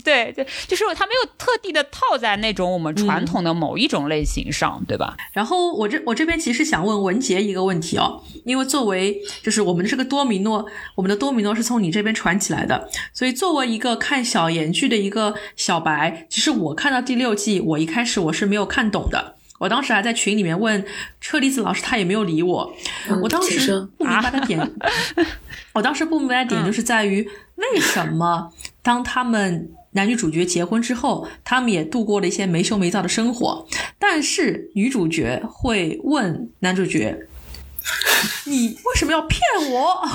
[0.00, 5.16] 对对，就是他没有特地的套在那种我们传统的某一种类型上，对吧？
[5.32, 20.84] 然后我这我这边其实想问文杰一个问题哦，因为作为就是我们这个多米诺，我们的多米诺是从你这边传起来的，所以作为一个看小言剧的一个小白，其实我看到第六季，我一开始我是没有看懂的，我当时还在群里面问
[21.20, 22.72] 车厘子老师，他也没有理我，
[23.22, 24.70] 我当时不明白的点，
[25.72, 29.70] 我当时不明白的点就是在于为什么当他们。
[29.92, 33.66] 男女主角结婚之后，他们也度过了一些没羞没臊的生活。
[33.98, 37.26] 但是女主角会问男主角
[38.46, 40.08] ：“你为什么要骗我？”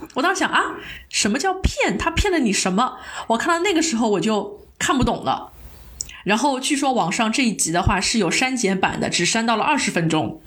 [0.14, 0.76] 我当时想啊，
[1.10, 1.98] 什么叫骗？
[1.98, 2.96] 他骗了你什么？
[3.28, 5.52] 我看到那个时候我就看不懂了。
[6.24, 10.40] 然后据说网上这一集的话是有删减版的，只删到了二十分钟。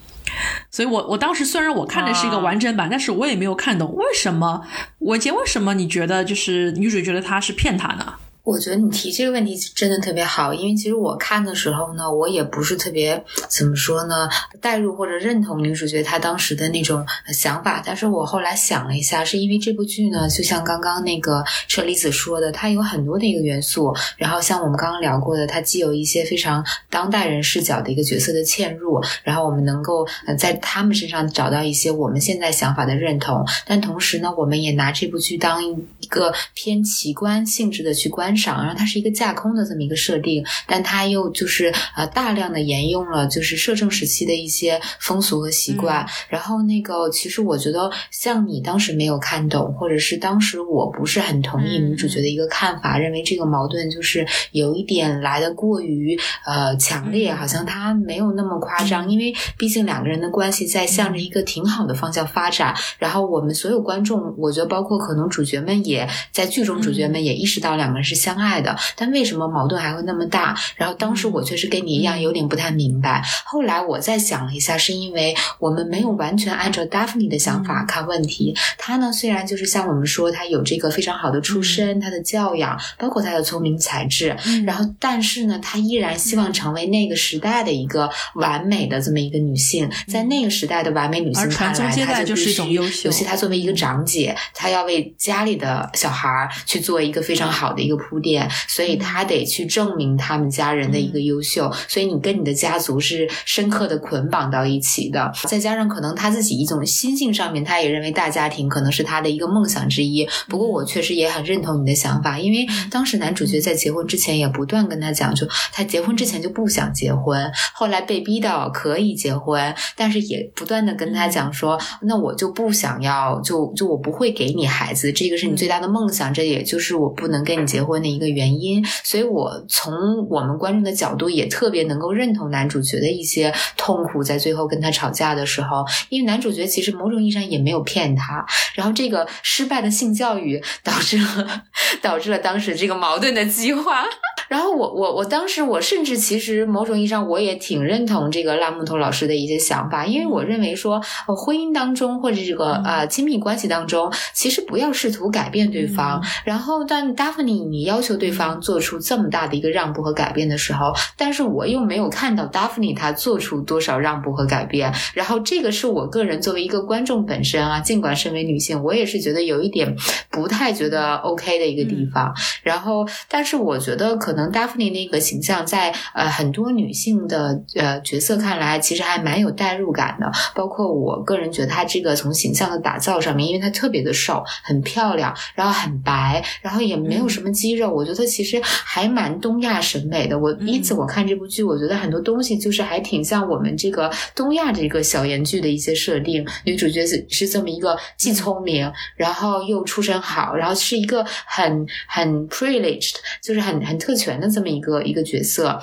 [0.71, 4.61] 所以我我当时虽然我看的是一个完整版，但是我也没有看懂为什么
[4.99, 8.15] 文杰为什么你觉得就是女主觉得他是骗她呢？
[8.43, 14.27] 我觉得你提这个问题真的特别好，因为其实我看的时候呢，我也不是特别怎么说呢，
[14.59, 17.81] 代入或者认同女主角她当时的那种想法。
[17.85, 23.95] 但是我后来想了一下，是因为这部剧呢，就像刚刚那个车厘子说的，它有很多的一个元素。
[24.17, 30.05] 然后像我们刚刚聊过的，它既有一些非常当代人视角的一个角色的嵌入，然后我们能够
[30.37, 33.47] 在他们身上找到一些我们现在想法的认同。
[33.65, 38.32] 但同时呢，我们也拿这部剧当一个偏奇观性质的去观。
[38.35, 46.05] 赏，然后它是一个架空的这么一个设定，但它又就是呃大量的沿用了就是摄政时期的一些风俗和习惯。
[46.29, 59.09] 然后那个其实我觉得像你当时没有看懂，或者是当时我不是很同意女主角的一个看法，认为这个矛盾就是有一点来的过于呃强烈，好像它没有那么夸张。
[59.09, 62.73] 因为毕竟两个人的关系在向着一个挺好的方向发展。
[62.97, 68.22] 然后我们所有观众，我觉得包括可能主角们也在剧中，主角们也意识到两个人是。
[68.23, 70.55] 相爱的，但为什么矛盾还会那么大？
[70.77, 73.21] 然后当时我确实跟你一样有点不太明白。
[73.45, 78.55] 后来我再想了一下，是因为我们没有完全按照 Daphne 的想法看问题。
[78.77, 93.09] 他呢，虽然就是像我们说，他有这个非常好的出身，他的教养，包括他的聪明才智，然后但是呢，他依然希望成为那个时代的一个完美的这么一个女性，在那个时代的完美女性看来，她就是一种优秀。
[93.09, 101.71] 尤其她作为一个长姐，她要为家里的小孩儿去做一个非常好的一个铺垫，所以他得去证明他们家人的一个优秀。
[101.87, 105.31] 所以你跟你的家族是深刻的捆绑到一起的。
[105.43, 110.27] 再加上可能他自己一种心性上面，他也认为大家庭可能是他的一个梦想之一。
[110.47, 128.85] 不过我确实也很认同你的想法，因为当时男主角在结婚之前也不断跟他讲，就他结婚之前就不想结婚，后来被逼到可以结婚，但是也不断的跟他讲说，那我就不想要，就就我不会给你孩子，这个是你最大的梦想，这也就是我不能跟你结婚的一个原因。
[129.03, 141.63] 所以我从我们观众的角度也特别能够认同男主角的一些痛苦，在最后跟他吵架的时候，因为男主角其实某种意义上也没有骗他，然后这个失败的性教育导致了
[142.01, 144.03] 导致了当时这个矛盾的激化。
[144.49, 156.23] 然后我我我当时我甚至其实某种意义上我也挺认同这个烂木头老师的一些想法，因为我认为说，呃，婚姻当中或者这个呃亲密关系当中，其实不要试图改变对方。
[156.43, 164.93] 然后，但 Daphne 你要求对方做出这么大的一个让步和改变的时候，但是我又没有看到 Daphne 她做出多少让步和改变。
[165.13, 169.95] 然后，这个是我个人作为一个观众本身啊， 尽管身为女性，我也是觉得有一点
[170.29, 172.33] 不太觉得 OK 的一个地方。
[172.61, 174.33] 然后，但是我觉得可。
[174.33, 180.31] 可能 Daphne 那个形象在呃很多女性的呃角色看来，其实还蛮有代入感的。
[180.55, 190.39] 包括我个人觉得她这个从形象的打造上面，因为她特别的瘦，很漂亮，然后很白，然后也没有什么肌肉，我觉得其实还蛮东亚审美的。
[190.39, 196.47] 我因此我看这部剧，我觉得很多东西就是还挺像我们这个东亚这个小言剧的一些设定。
[196.63, 204.13] 女主角是是这么一个既聪明，然后又出身好，然后是一个很很 privileged，就是很很特。
[204.13, 205.81] 权的这么一个一个角色。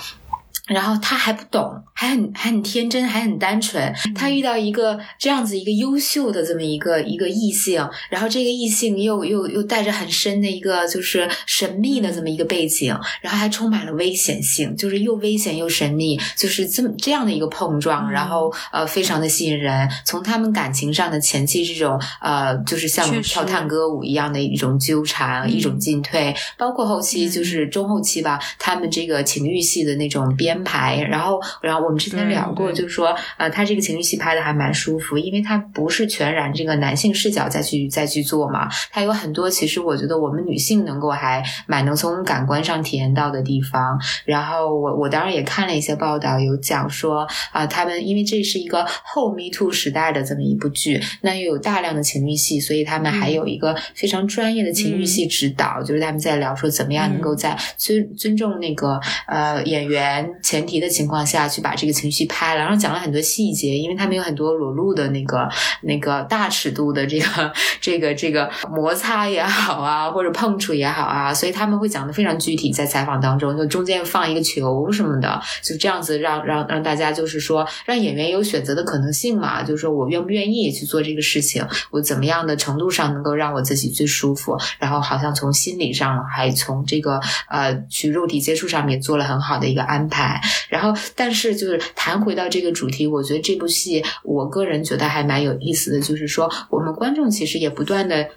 [0.70, 3.92] 然后他还不懂，还很还很天真，还很单纯。
[4.14, 19.90] 他遇到一个这样子一个优秀的这么一个一个异性，然后这个异性又又又带着很深的一个就是神秘的这么一个背景，然后还充满了危险性，就是又危险又神秘，就是这么这样的一个碰撞，然后呃非常的吸引人。
[20.04, 30.60] 从他们感情上的前期这种呃就是像跳探戈舞一样的一种纠缠，一种进退，包括后期就是中后期吧，他们这个情欲戏的那种编。
[30.64, 43.99] 排，然后，然后我们之前聊过，就是说，呃，他这个情绪戏拍的还蛮舒服，因为他不是全然这个男性视角再去再去做嘛，他有很多其实我觉得我们女性能够还蛮能从感官上体验到的地方。
[44.25, 60.29] 然后我我当然也看了一些报道，有讲说啊，他们因为这是一个后 Me Too 时代的这么一部剧，那又有大量的情欲戏，所以他们还有一个非常专业的情欲戏指导，就是他们在聊说怎么样能够在尊尊重那个呃演员。
[60.51, 65.49] 前提的情况下去把这个情绪拍了，然后讲了很多细节，因为他们有很多裸露的那个
[65.83, 90.39] 那个大尺度的这个这个这个摩擦也好啊，或者碰触也好啊，所以他们会讲的非常具体，在采访当中就中间放一个球什么的，就这样子让让让大家就是说让演员有选择的可能性嘛，就是说我愿不愿意去做这个事情，我怎么样的程度上能够让我自己最舒服，然后好像从心理上还从这个呃去肉体接触上面做了很好的一个安排。
[90.68, 98.29] 然后，但是就是谈回到这个主题，我觉得这部戏，我个人觉得还蛮有意思的，就是说我们观众其实也不断的。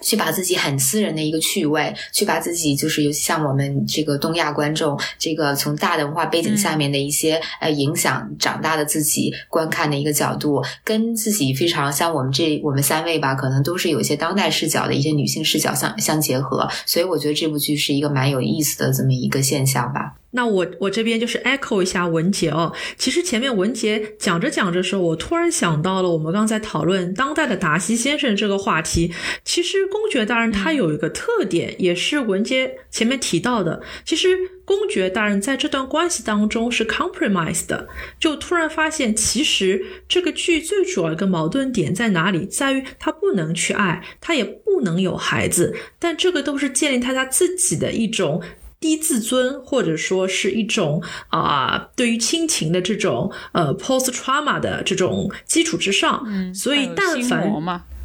[0.00, 20.14] 去把自己很私人的一个趣味，去把自己就是尤其像我们这个东亚观众，这个从大的文化背景下面的一些呃影响长大的自己观看的一个角度，跟自己非常像我们这我们三位吧，可能都是有一些当代视角的一些女性视角相相结合，所以我觉得这部剧是一个蛮有意思的这么一个现象吧。
[20.32, 22.72] 那我我这边就是 echo 一下文杰哦。
[22.98, 29.12] 其实前面文杰讲着讲着时候，我突然想到了我们刚才讨论当代的达西先生这个话题。
[29.42, 33.82] 其实公爵大人他有一个特点，也是文杰前面提到的。
[34.04, 34.36] 其实
[34.66, 37.88] 公爵大人在这段关系当中是 compromise 的。
[38.20, 42.44] 就突然发现，其实这个剧最主要一个矛盾点在哪里？
[42.44, 48.42] 在于他不能去爱，他也不能有孩子，但这个都是建立他他自己的一种。
[48.80, 56.24] 低自尊，或者说是一种啊，对于亲情的这种呃 post trauma 的这种基础之上，
[56.54, 57.50] 所以但凡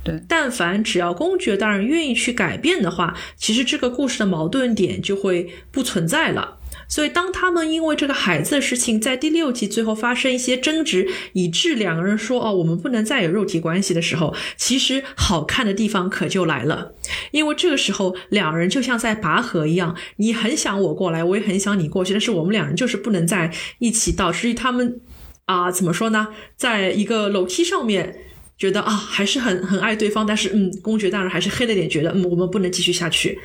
[0.04, 6.58] 对，但凡只要公爵大人愿意去改变的话，其实这个故事的矛盾点就会不存在了。
[6.88, 16.94] 所以，当他们因为这个孩子的事情在第六集最后发生一些争执，以致两个人说：“哦，我们不能再有肉体关系”的时候，其实好看的地方可就来了。
[17.32, 25.02] 因为这个时候，两人就像在拔河一样，你很想我过来，我也很想你过去，但是我们两人就是不能在一起，导致于他们
[25.46, 28.16] 啊，怎么说呢，在一个楼梯上面。
[28.56, 33.38] 觉得啊，还是很很爱对方，但是嗯，公爵大人还是黑了点，觉得嗯，我们不能继续下去。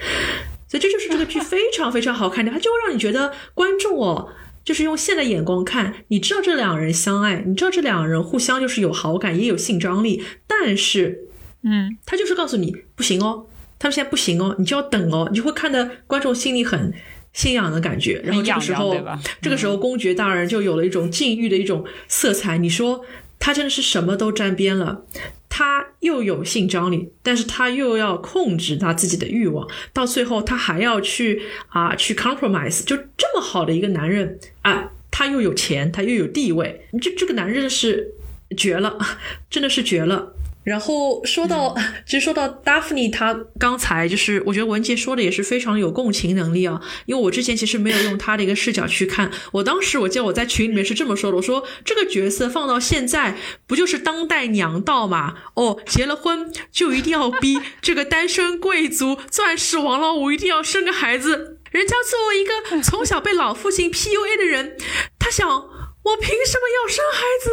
[0.69, 4.29] 所以这就是这个剧非常非常好看的，它就会让你觉得观众哦，
[4.63, 11.29] 就是用现代眼光看，你知道这两人相爱，你知道这两人互相就是有好感，也有性张力，但是
[11.63, 13.47] 嗯，他就是告诉你不行哦，
[13.79, 16.93] 他们现在不行哦，你就要等哦，你就会看得观众心里很
[17.33, 18.21] 心痒的感觉。
[18.25, 18.95] 然后这个时候，
[19.41, 22.59] 这个时候公爵大人就有了一种禁欲的一种色彩。
[22.59, 23.05] 你说。
[23.41, 25.05] 他真的是什么都沾边了，
[25.49, 38.15] 他又有性张力，但是他又要控制他自己的欲望，到最后他还要去啊去 compromise，就这么好的一个男人啊，他又有钱，他又有地位，这这个男人是
[38.57, 38.99] 绝了，
[39.51, 40.35] 真的是绝了。
[40.65, 46.81] 然后说到， 其实说到 Daphne，她刚才就是，我觉得文杰说的也是非常有共情能力啊。
[47.07, 53.37] 因为我之前其实没有用她的一个视角去看，我当时我记得我在群里面是这么说的，我说这个角色放到现在
[53.67, 55.35] 不就是当代娘道嘛？
[55.55, 64.77] 哦，结了婚就一定要逼这个单身贵族钻石王老五一定要生个孩子，人家作为一个从小被老父亲 PUA 的人，
[65.19, 65.78] 他想。
[66.11, 67.51] 我凭什么要生孩子？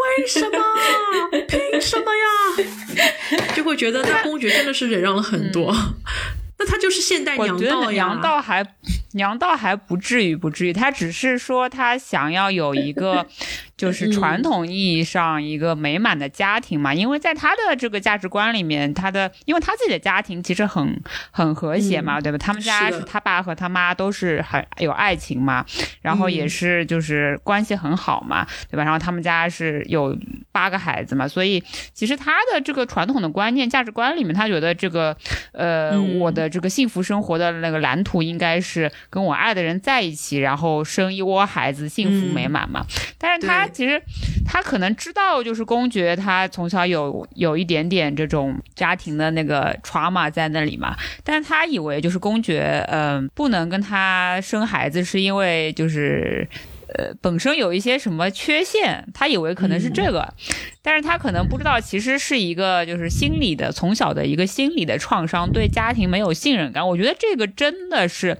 [0.00, 1.44] 为什么？
[1.48, 3.46] 凭什么呀？
[3.54, 5.74] 就会觉得那公爵真的是忍让了很多。
[6.58, 7.90] 那他就是现代娘道呀？
[7.90, 8.74] 娘道还
[9.12, 10.72] 娘道还不至于，不至于。
[10.72, 13.26] 他只是说他想要有一个。
[13.80, 22.36] 就是传统意义上一个美满的家庭嘛，因为在他的这个价值观里面，他的因为他自己的家庭其实很很和谐嘛，对吧？
[22.36, 25.64] 他们家是他爸和他妈都是很有爱情嘛，
[26.02, 28.84] 然后也是就是关系很好嘛，对吧？
[28.84, 30.14] 然后他们家是有
[30.52, 31.64] 八个孩子嘛，所以
[31.94, 35.16] 其实他的这个传统的观念价值观里面，他觉得这个
[35.52, 42.84] 呃我的这个幸福生活的那个蓝图应该是跟我爱的人在一起，然后生一窝孩子，幸福美满嘛。
[43.16, 43.69] 但是他。
[43.70, 44.00] 其实
[44.44, 56.46] 他可能知道，就是公爵他从小有有一点点这种家庭的那个 trauma 在那里嘛，但是他以为就是公爵，嗯，不能跟他生孩子是因为就是，
[56.94, 60.34] 呃，本身有一些什么缺陷，他以为可能是这个，
[60.82, 66.86] 但是他可能不知道，其实是一个就是心理的从小的一个心理的创伤，对家庭没有信任感。
[66.86, 68.36] 我觉得这个真的是，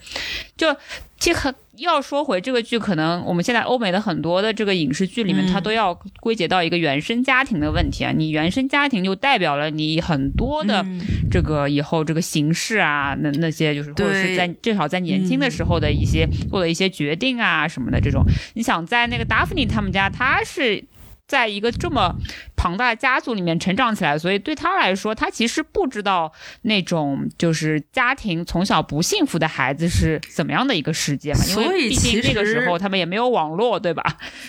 [0.57, 0.77] 就
[1.19, 1.55] 这很。
[1.81, 8.13] 要说回这个剧，可能我们现在欧美的很多的这个影视剧里面，它都要归结到一个原生家庭的问题啊。
[8.15, 10.85] 你原生家庭就代表了你很多的
[11.31, 18.23] 这个以后这个形式啊，那那些就是或者是在至少在年轻的时候的一些做的一些决定啊什么的这种。
[18.55, 20.85] 你想在那个达芙妮他们家，他是。
[21.31, 22.13] 在一个这么
[22.57, 31.41] 庞大的家族里面成长起来，所以对他来说，他其实不知道那种就是家庭从小不幸福的孩子是怎么样的一个世界嘛。
[31.47, 34.03] 因为毕竟那个时候他们也没有网络，对吧？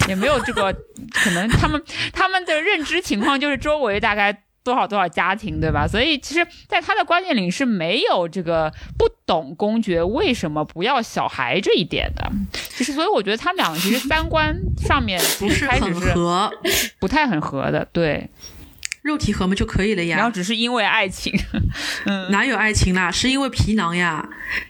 [0.09, 0.73] 也没有这个
[1.11, 1.79] 可能，他们
[2.11, 4.43] 他们的认知情况就是周围大概。
[4.63, 5.87] 多少多少家庭，对吧？
[5.87, 12.31] 所以其实，在他的观念里是没有这个不懂公爵为什么不要小孩这一点的。
[12.81, 16.51] 其实，所以我觉得他们两个其实三观上面不是很合，
[16.99, 17.87] 不太很合的。
[17.91, 18.27] 对，
[19.03, 20.17] 肉体合嘛就可以了呀。
[20.17, 21.31] 然后只是因为爱情，
[22.05, 23.11] 嗯，哪有爱情啦？
[23.11, 24.27] 是因为皮囊呀。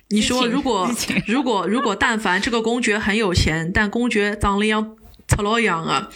[0.09, 0.91] 你说，如果
[1.25, 4.97] 如果如果但凡这个公爵很有钱，但公爵长得样。
[5.31, 6.09] 操老样啊，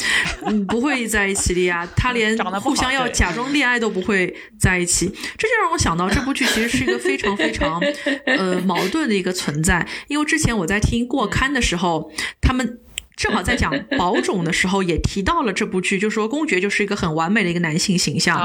[0.45, 1.87] 嗯，不会在一起的呀。
[1.95, 5.07] 他连互相要假装恋爱都不会在一起，
[5.37, 7.81] 这就让我想到这部剧其实是一个非常非常
[8.25, 9.87] 呃矛盾的一个存在。
[10.09, 12.11] 因为之前我在听过刊的时候，
[12.41, 12.79] 他们。
[13.15, 18.39] 正好在讲保种的时候，也提到了这部剧，就说公爵就是一个很完美的一个男性形象。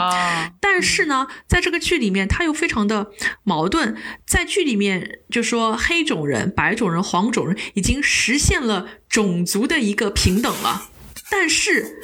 [0.61, 3.11] 但是呢，在这个剧里面，他又非常的
[3.43, 3.97] 矛盾。
[4.27, 10.89] 在剧里面，就说黑种人、白种人、黄种人已经实现了种族的一个平等了，
[11.31, 12.01] 但是。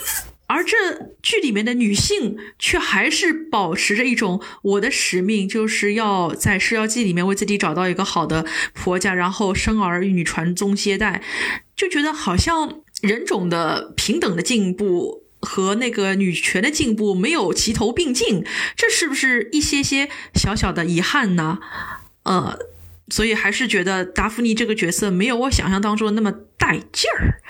[0.46, 0.76] 而这
[1.22, 11.22] 剧里面的女性却还是保持着一种我的使命，就是要在《尸妖记》里面为自己找到一个好的婆家，然后生儿育女、传宗接代，
[11.74, 18.44] 就觉得好像人种的平等的进步和那个女权的进步没有齐头并进，
[18.76, 21.58] 这是不是一些些小小的遗憾呢？
[22.22, 22.58] 呃，
[23.08, 27.40] 所以还是觉得达芙妮这个角色没有我想象当中那么带劲儿。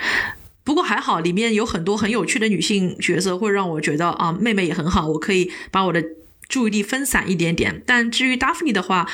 [0.66, 6.04] 不过还好，里面有很多很有趣的女性角色，会让我觉得啊，妹妹也很好，我可以把我的
[6.48, 7.84] 注意力分散一点点。
[7.86, 9.08] 但至于 Daphne 的话，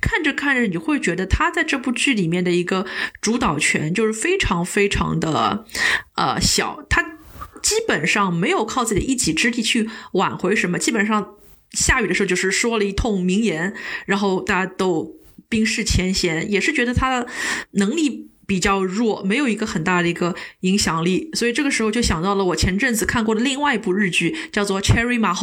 [0.00, 2.86] 看着看着你会觉得她在这部剧里面的一个
[3.20, 5.66] 主导权就是非常非常的
[6.14, 7.18] 呃小，她
[7.62, 11.34] 基本上没有靠自己的一己之力去挽回什么，基本上
[11.72, 13.74] 下雨的时候就是说了一通名言，
[14.06, 15.14] 然后大家都
[15.50, 17.26] 冰释前嫌，也是觉得他的
[17.72, 18.30] 能力。
[18.48, 25.36] 比较弱，没有一个很大的一个影响力，所以这个时候就想到了我前阵子看过的另外一部日剧，叫做《Cherry Mahal》，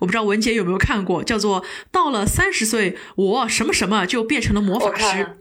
[0.00, 5.38] 我不知道文杰有没有看过，叫做到了三十岁，我什么什么就变成了魔法师，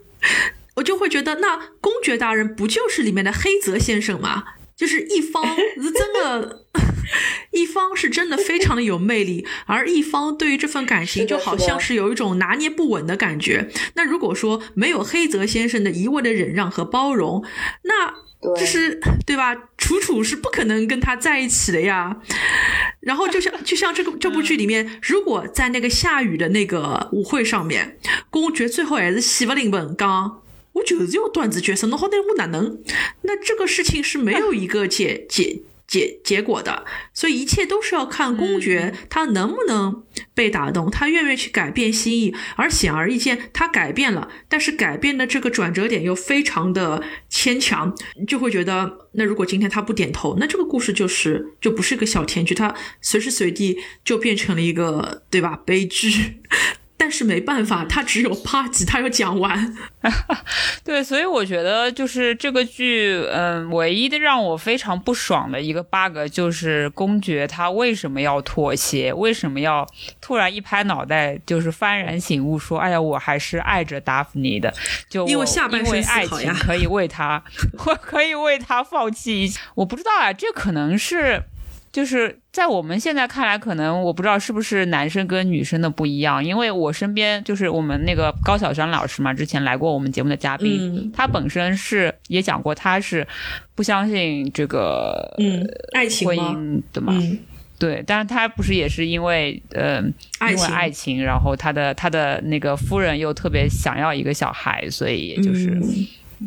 [0.76, 4.46] 我就会觉得那公爵大人不就是里面的黑泽先生吗？
[4.78, 5.44] 就是一方
[5.76, 6.64] 是 真的，
[7.52, 13.70] 一方是真的非常的有魅力，而一方对于这份感情就好像是有一种拿捏不稳的感觉。
[13.96, 17.44] 那如果说没有黑泽先生的一味的忍让和包容，
[17.84, 18.14] 那
[18.56, 19.56] 就是对吧？
[19.78, 22.18] 楚楚是不可能跟他在一起的呀。
[23.00, 27.98] 然后就像 就像这个这部剧里面，如果在那个下雨的那个舞会上面，
[28.30, 30.42] 公爵最后还是洗不灵本刚。
[30.74, 32.80] 我就是要断子绝孙，那好歹我哪能？
[33.24, 42.34] 那这个事情是没有一个结结结结果的，所以一切都是要看公爵他能不能被打动，他愿不愿意去改变心意。
[42.56, 47.94] 而显而易见，他改变了，但是改变的这个转折点又非常的牵强，
[48.26, 56.40] 就会觉得，那如果今天他不点头，那这个故事就是就不是一个小甜剧，他随时随地就变成了一个对吧悲剧。
[57.02, 59.76] 但是没办法，他只有八集，他要讲完。
[60.86, 69.12] 对，所以我觉得就是这个剧，嗯，唯一的让我非常不爽的一个 bug 就是公爵他为什么要妥协？
[69.12, 69.88] 为什么要
[70.22, 74.72] 突然一拍脑袋，就是幡然醒悟，说：“哎呀，我还是爱着达芙妮的。”
[75.10, 77.44] 就因为下半生爱情可以为他，
[77.84, 79.54] 我可以为他放弃一。
[79.74, 81.46] 我不知道啊，这可能是。
[81.92, 93.28] 就是在我们现在看来，可能我不知道是不是男生跟女生的不一样，因为我身边就是我们那个高晓山老师嘛，之前来过我们节目的嘉宾，他本身是也讲过，他是
[93.76, 97.14] 不相信这个嗯爱情婚姻的嘛，
[97.78, 100.02] 对，但是他不是也是因为呃
[100.50, 105.78] 因为爱情，然后他的他的那个夫人又特别想要一个小孩，所以也就是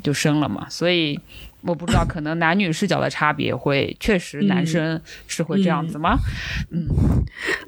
[0.02, 1.20] 就生了嘛，所以。
[1.66, 6.16] 我不知道， 可能男女视角的差别会确实，男生是会这样子吗？
[6.70, 6.86] 嗯，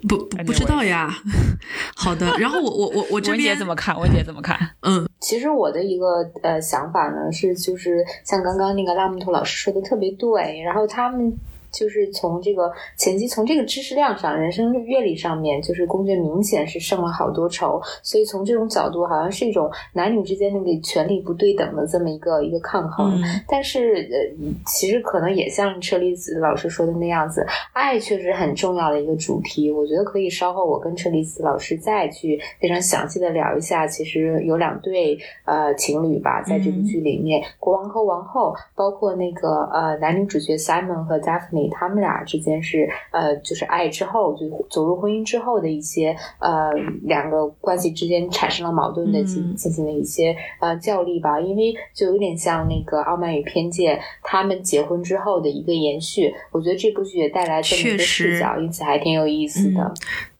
[0.08, 1.12] 不不知道呀。
[1.96, 3.98] 好的，然后我我我我这边文姐怎么看？
[3.98, 4.58] 文姐怎么看？
[4.82, 6.06] 嗯，其实我的一个
[6.42, 11.36] 呃想法呢是，就是像刚刚那个拉木图老师说的特别对，然后他们。
[11.76, 23.22] 就是从这个前期，从这个知识量上、人生阅历上面，就是公爵明显是胜了好多筹，所以从这种角度，好像是一种男女之间那个权力不对等的这么一个一个抗衡。
[23.46, 29.70] 但是，呃，其实可能也像车厘子老师说的那样子，爱确实很重要的一个主题。
[29.70, 33.86] 我觉得可以稍后我跟车厘子老师再去非常详细的聊一下。
[33.86, 41.65] 其实有两对呃情侣吧，在这部剧里面，国王和王后，包括那个呃男女主角 Simon 和 Daphne。
[41.70, 56.34] 他们俩之间是呃，就是爱之后就走入婚姻之后的一些呃，两个关系之间产生了矛盾的进进行了一些呃较力吧，因为就有点像那个《傲慢与偏见》他们结婚之后的一个延续。
[56.52, 59.94] 我觉得这部剧也带来这么一个视角，因此还挺有意思的。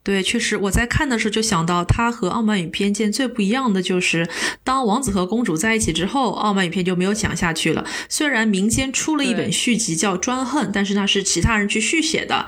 [0.07, 4.25] 对，确实，我在看的时候就想到，他和《傲慢与偏见》最不一样的就是，
[4.63, 7.85] 当王子和公主在一起之后，《傲慢与偏见》就没有讲下去了。
[8.07, 12.45] 虽然民间出了一本续集叫《专恨》，但是那是其他人去续写的，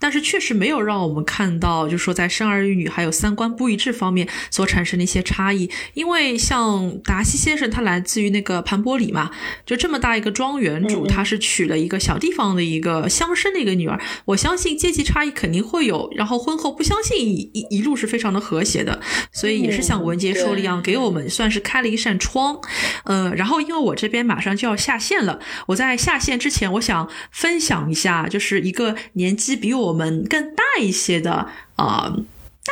[0.00, 5.70] 但是确实没有让我们看到，就是说在生儿育女还有三观不一致方面所产生的一些差异。
[5.94, 9.30] 因为像达西先生，他来自于那个盘波里嘛，
[9.66, 16.96] 就这么大一个庄园主，他是娶了一个小地方的一个乡绅的一个女儿，我相信阶级差异肯定会有，然后婚后不相。
[17.02, 19.00] 信一一一路是非常的和谐的，
[19.32, 22.60] 所以也是像文杰说的一样，给我们算是开了一扇窗。
[23.04, 32.16] 呃，然后因为我这边马上就要下线了，我在下线之前，我想分享一下，就是一个年纪比我们更大一些的啊。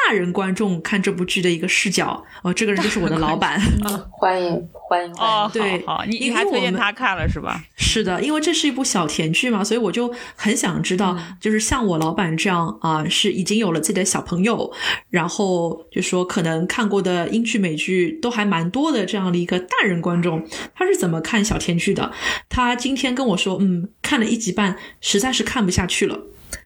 [0.06, 3.58] 大人观众看这部剧的一个视角哦，这个人 就是我的老板，
[4.12, 7.64] 欢迎欢迎哦，对，好，你你还推荐他看了是吧？
[7.76, 14.70] 是的，因为这是一部小甜剧嘛，所以我就很想知道，就是像我老板这样啊，是已经有了自己的小朋友，
[15.08, 20.46] 然后就说可能看过的英剧美剧都还蛮多的这样的一个大人观众，
[20.76, 22.12] 他是怎么看小甜剧的？
[22.50, 26.20] 他今天跟我说，嗯，看了一集半，实在是看不下去了。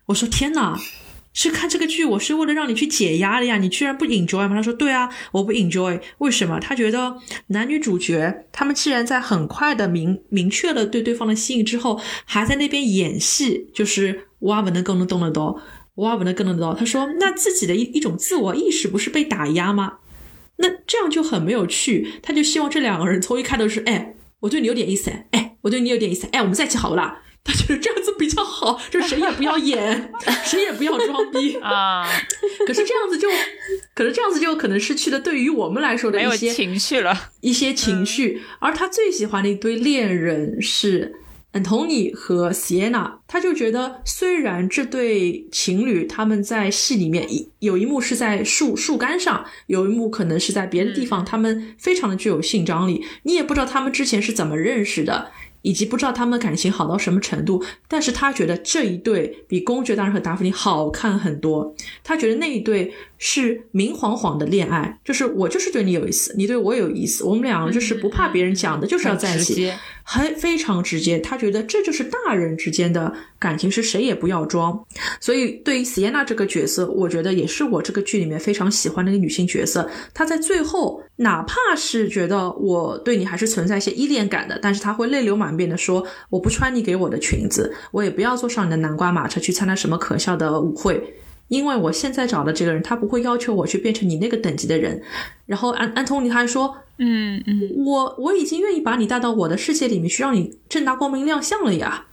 [0.06, 0.78] 我说天哪！
[1.34, 4.54] 是看这个剧，我是为了让你去解压的呀，你居然不 enjoy 吗？
[4.54, 6.60] 他说对啊，我不 enjoy，为什么？
[6.60, 7.16] 他觉得
[7.46, 15.58] 男女主角他们既然在很快的明明确了对对方的吸引之后，还在那边演戏，就是哇，文能更能动得多。
[15.94, 16.74] 哇，不能跟得到。
[16.74, 19.94] 他说，那自己的一一种自我意识不是被打压吗？
[20.56, 22.12] 那这样就很没有趣。
[22.22, 27.22] 他就希望这两个人从一开头是，哎，我对你有点意思，哎，我对你有点意思，哎，我们在一起好不啦？
[27.44, 30.12] 他觉得这样子比较好，就谁也不要演，
[30.44, 32.06] 谁也不要装逼啊。
[32.66, 33.28] 可是这样子就，
[33.94, 38.42] 可是这样子就可能失去了对于我们来说的一些情绪了，一些情绪。
[38.60, 41.16] 而他最喜欢的一对恋人是。
[41.52, 55.30] 安东尼和 Sienna，他就觉得，虽然这对情侣他们在戏里面一有一幕是在树树干上，有一幕可能是在别的地方，他们非常的具有性张力，你也不知道他们之前是怎么认识的。
[55.62, 61.74] 以及不知道他们的感情好到什么程度，但是他觉得这一对比公爵大人和达芙妮好看很多。
[62.04, 62.92] 他觉得那一对
[63.24, 71.20] 是明晃晃的恋爱，就是我就是对你有意思，你对我有意思，我们两个就是不怕别人讲的，就是要在一起，很非常直接。
[71.20, 74.76] 他觉得这就是大人之间的感情，是谁也不要装。
[75.20, 79.88] 所以对于 Sienna 这个角色，我觉得也是我这个剧里面非常喜欢的一个女性角色。
[80.12, 85.52] 她在最后，哪怕是觉得我对你还是存在一些依恋感的，但是她会泪流满。
[85.52, 90.98] 面的说，我不穿你给我的裙子，我也不要坐上你的南瓜马车去参加什么可笑的舞会，
[91.52, 95.02] 因为我现在找的这个人，他不会要求我去变成你那个等级的人。
[95.44, 102.06] 然后安安东尼他还说，嗯嗯，我我已经愿意把你带到我的世界里面去，让你正大光明亮相了呀。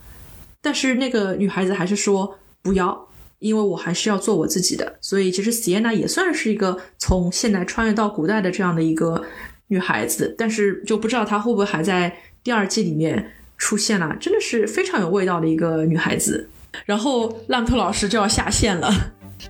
[0.62, 3.08] 但是那个女孩子还是说不要，
[3.40, 4.98] 因为我还是要做我自己的。
[5.00, 9.24] 所以其实 Sienna 也算是一个从现代穿越到古代的这样的一个
[9.70, 12.14] 女孩子，但是就不知道她会不会还在。
[12.42, 16.50] 第二季里面出现了，真的是非常有味道的一个女孩子。
[16.86, 18.90] 然后拉姆托老师就要下线了。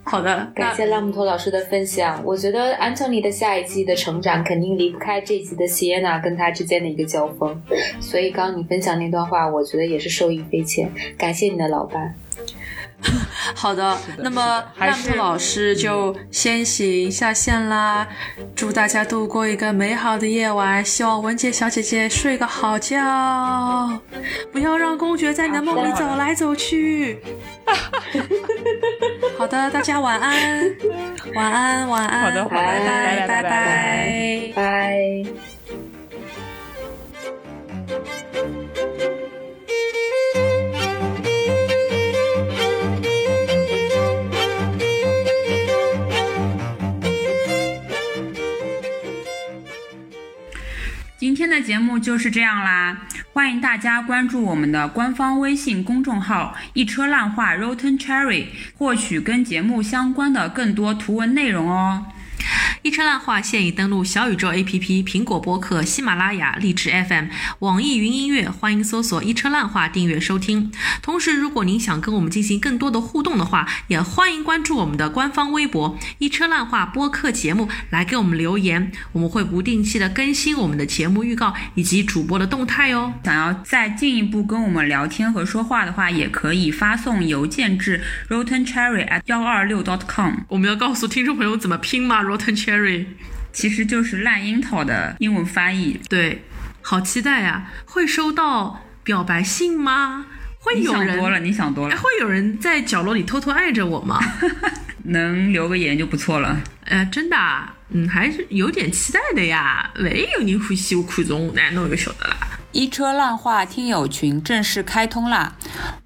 [0.03, 2.21] 好的，感谢拉姆托老师的分享。
[2.23, 7.61] 我觉得安东尼的下一季的成长肯定离不开这集的谢耶娜跟他之间的一个交锋。
[7.99, 10.91] 所以刚刚你分享那段话，我觉得也是受益匪浅。
[11.17, 12.15] 感谢你的老伴。
[13.55, 18.07] 好的，那么烂布老师就先行下线啦。
[18.55, 22.99] 祝大家度过一个美好的夜晚，希望文杰小姐姐睡个好觉，
[24.51, 27.19] 不要让公爵在你的梦里走来走去。
[29.37, 30.75] 好的，大家晚安，
[31.35, 32.23] 晚安，晚安。
[32.23, 35.58] 好的，拜拜，拜拜，拜。
[51.19, 52.97] 今天的节目就是这样啦，
[53.33, 58.45] 欢迎大家关注我们的官方微信公众号“一车烂话 Rotten Cherry”，
[58.77, 62.05] 获取跟节目相关的更多图文内容哦。
[62.81, 67.25] 一车烂话现已登录小宇宙 APP、苹果播客、喜马拉雅、荔枝 FM、
[67.59, 70.71] 网易云音乐，欢迎搜索“一车烂话”订阅收听。
[71.01, 78.93] 同时，如果您想跟我们进行更多的互动的话，也欢迎关注我们的官方微博“一车烂话”播客节目，来给我们留言。
[79.11, 83.13] 我们会不定期的更新我们的节目预告以及主播的动态哦。
[83.25, 90.35] 想要再进一步跟我们聊天和说话的话，也可以发送邮件至 rottencherry at 幺二六 dot com。
[90.47, 92.68] 我们要告诉听众朋友怎么拼吗？rottencherry。
[92.68, 92.68] Cherry，
[93.51, 95.99] 其实就是烂樱桃的英文翻译。
[96.09, 96.43] 对，
[96.81, 97.71] 好期待呀！
[97.85, 100.25] 会收到表白信吗？
[100.59, 101.07] 会有人？
[101.07, 101.95] 你想多了，你想多了。
[101.97, 104.19] 会有人在角落里偷偷爱着我吗？
[105.05, 106.61] 能留个言就不错了。
[106.89, 107.37] 呃，真的，
[107.89, 109.91] 嗯，还是有点期待的呀。
[109.97, 112.35] 万一有人呼吸我看中，那侬就晓得啦。
[112.71, 115.55] 一车浪话听友群正式开通啦！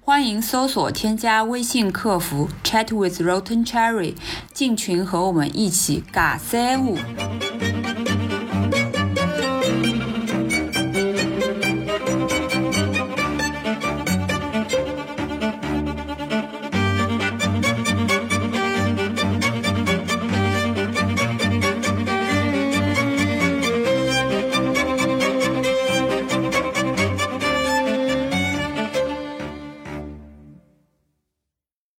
[0.00, 4.14] 欢迎搜索添加微信客服 chat with rotten cherry
[4.52, 6.98] 进群和我们一起尬三五。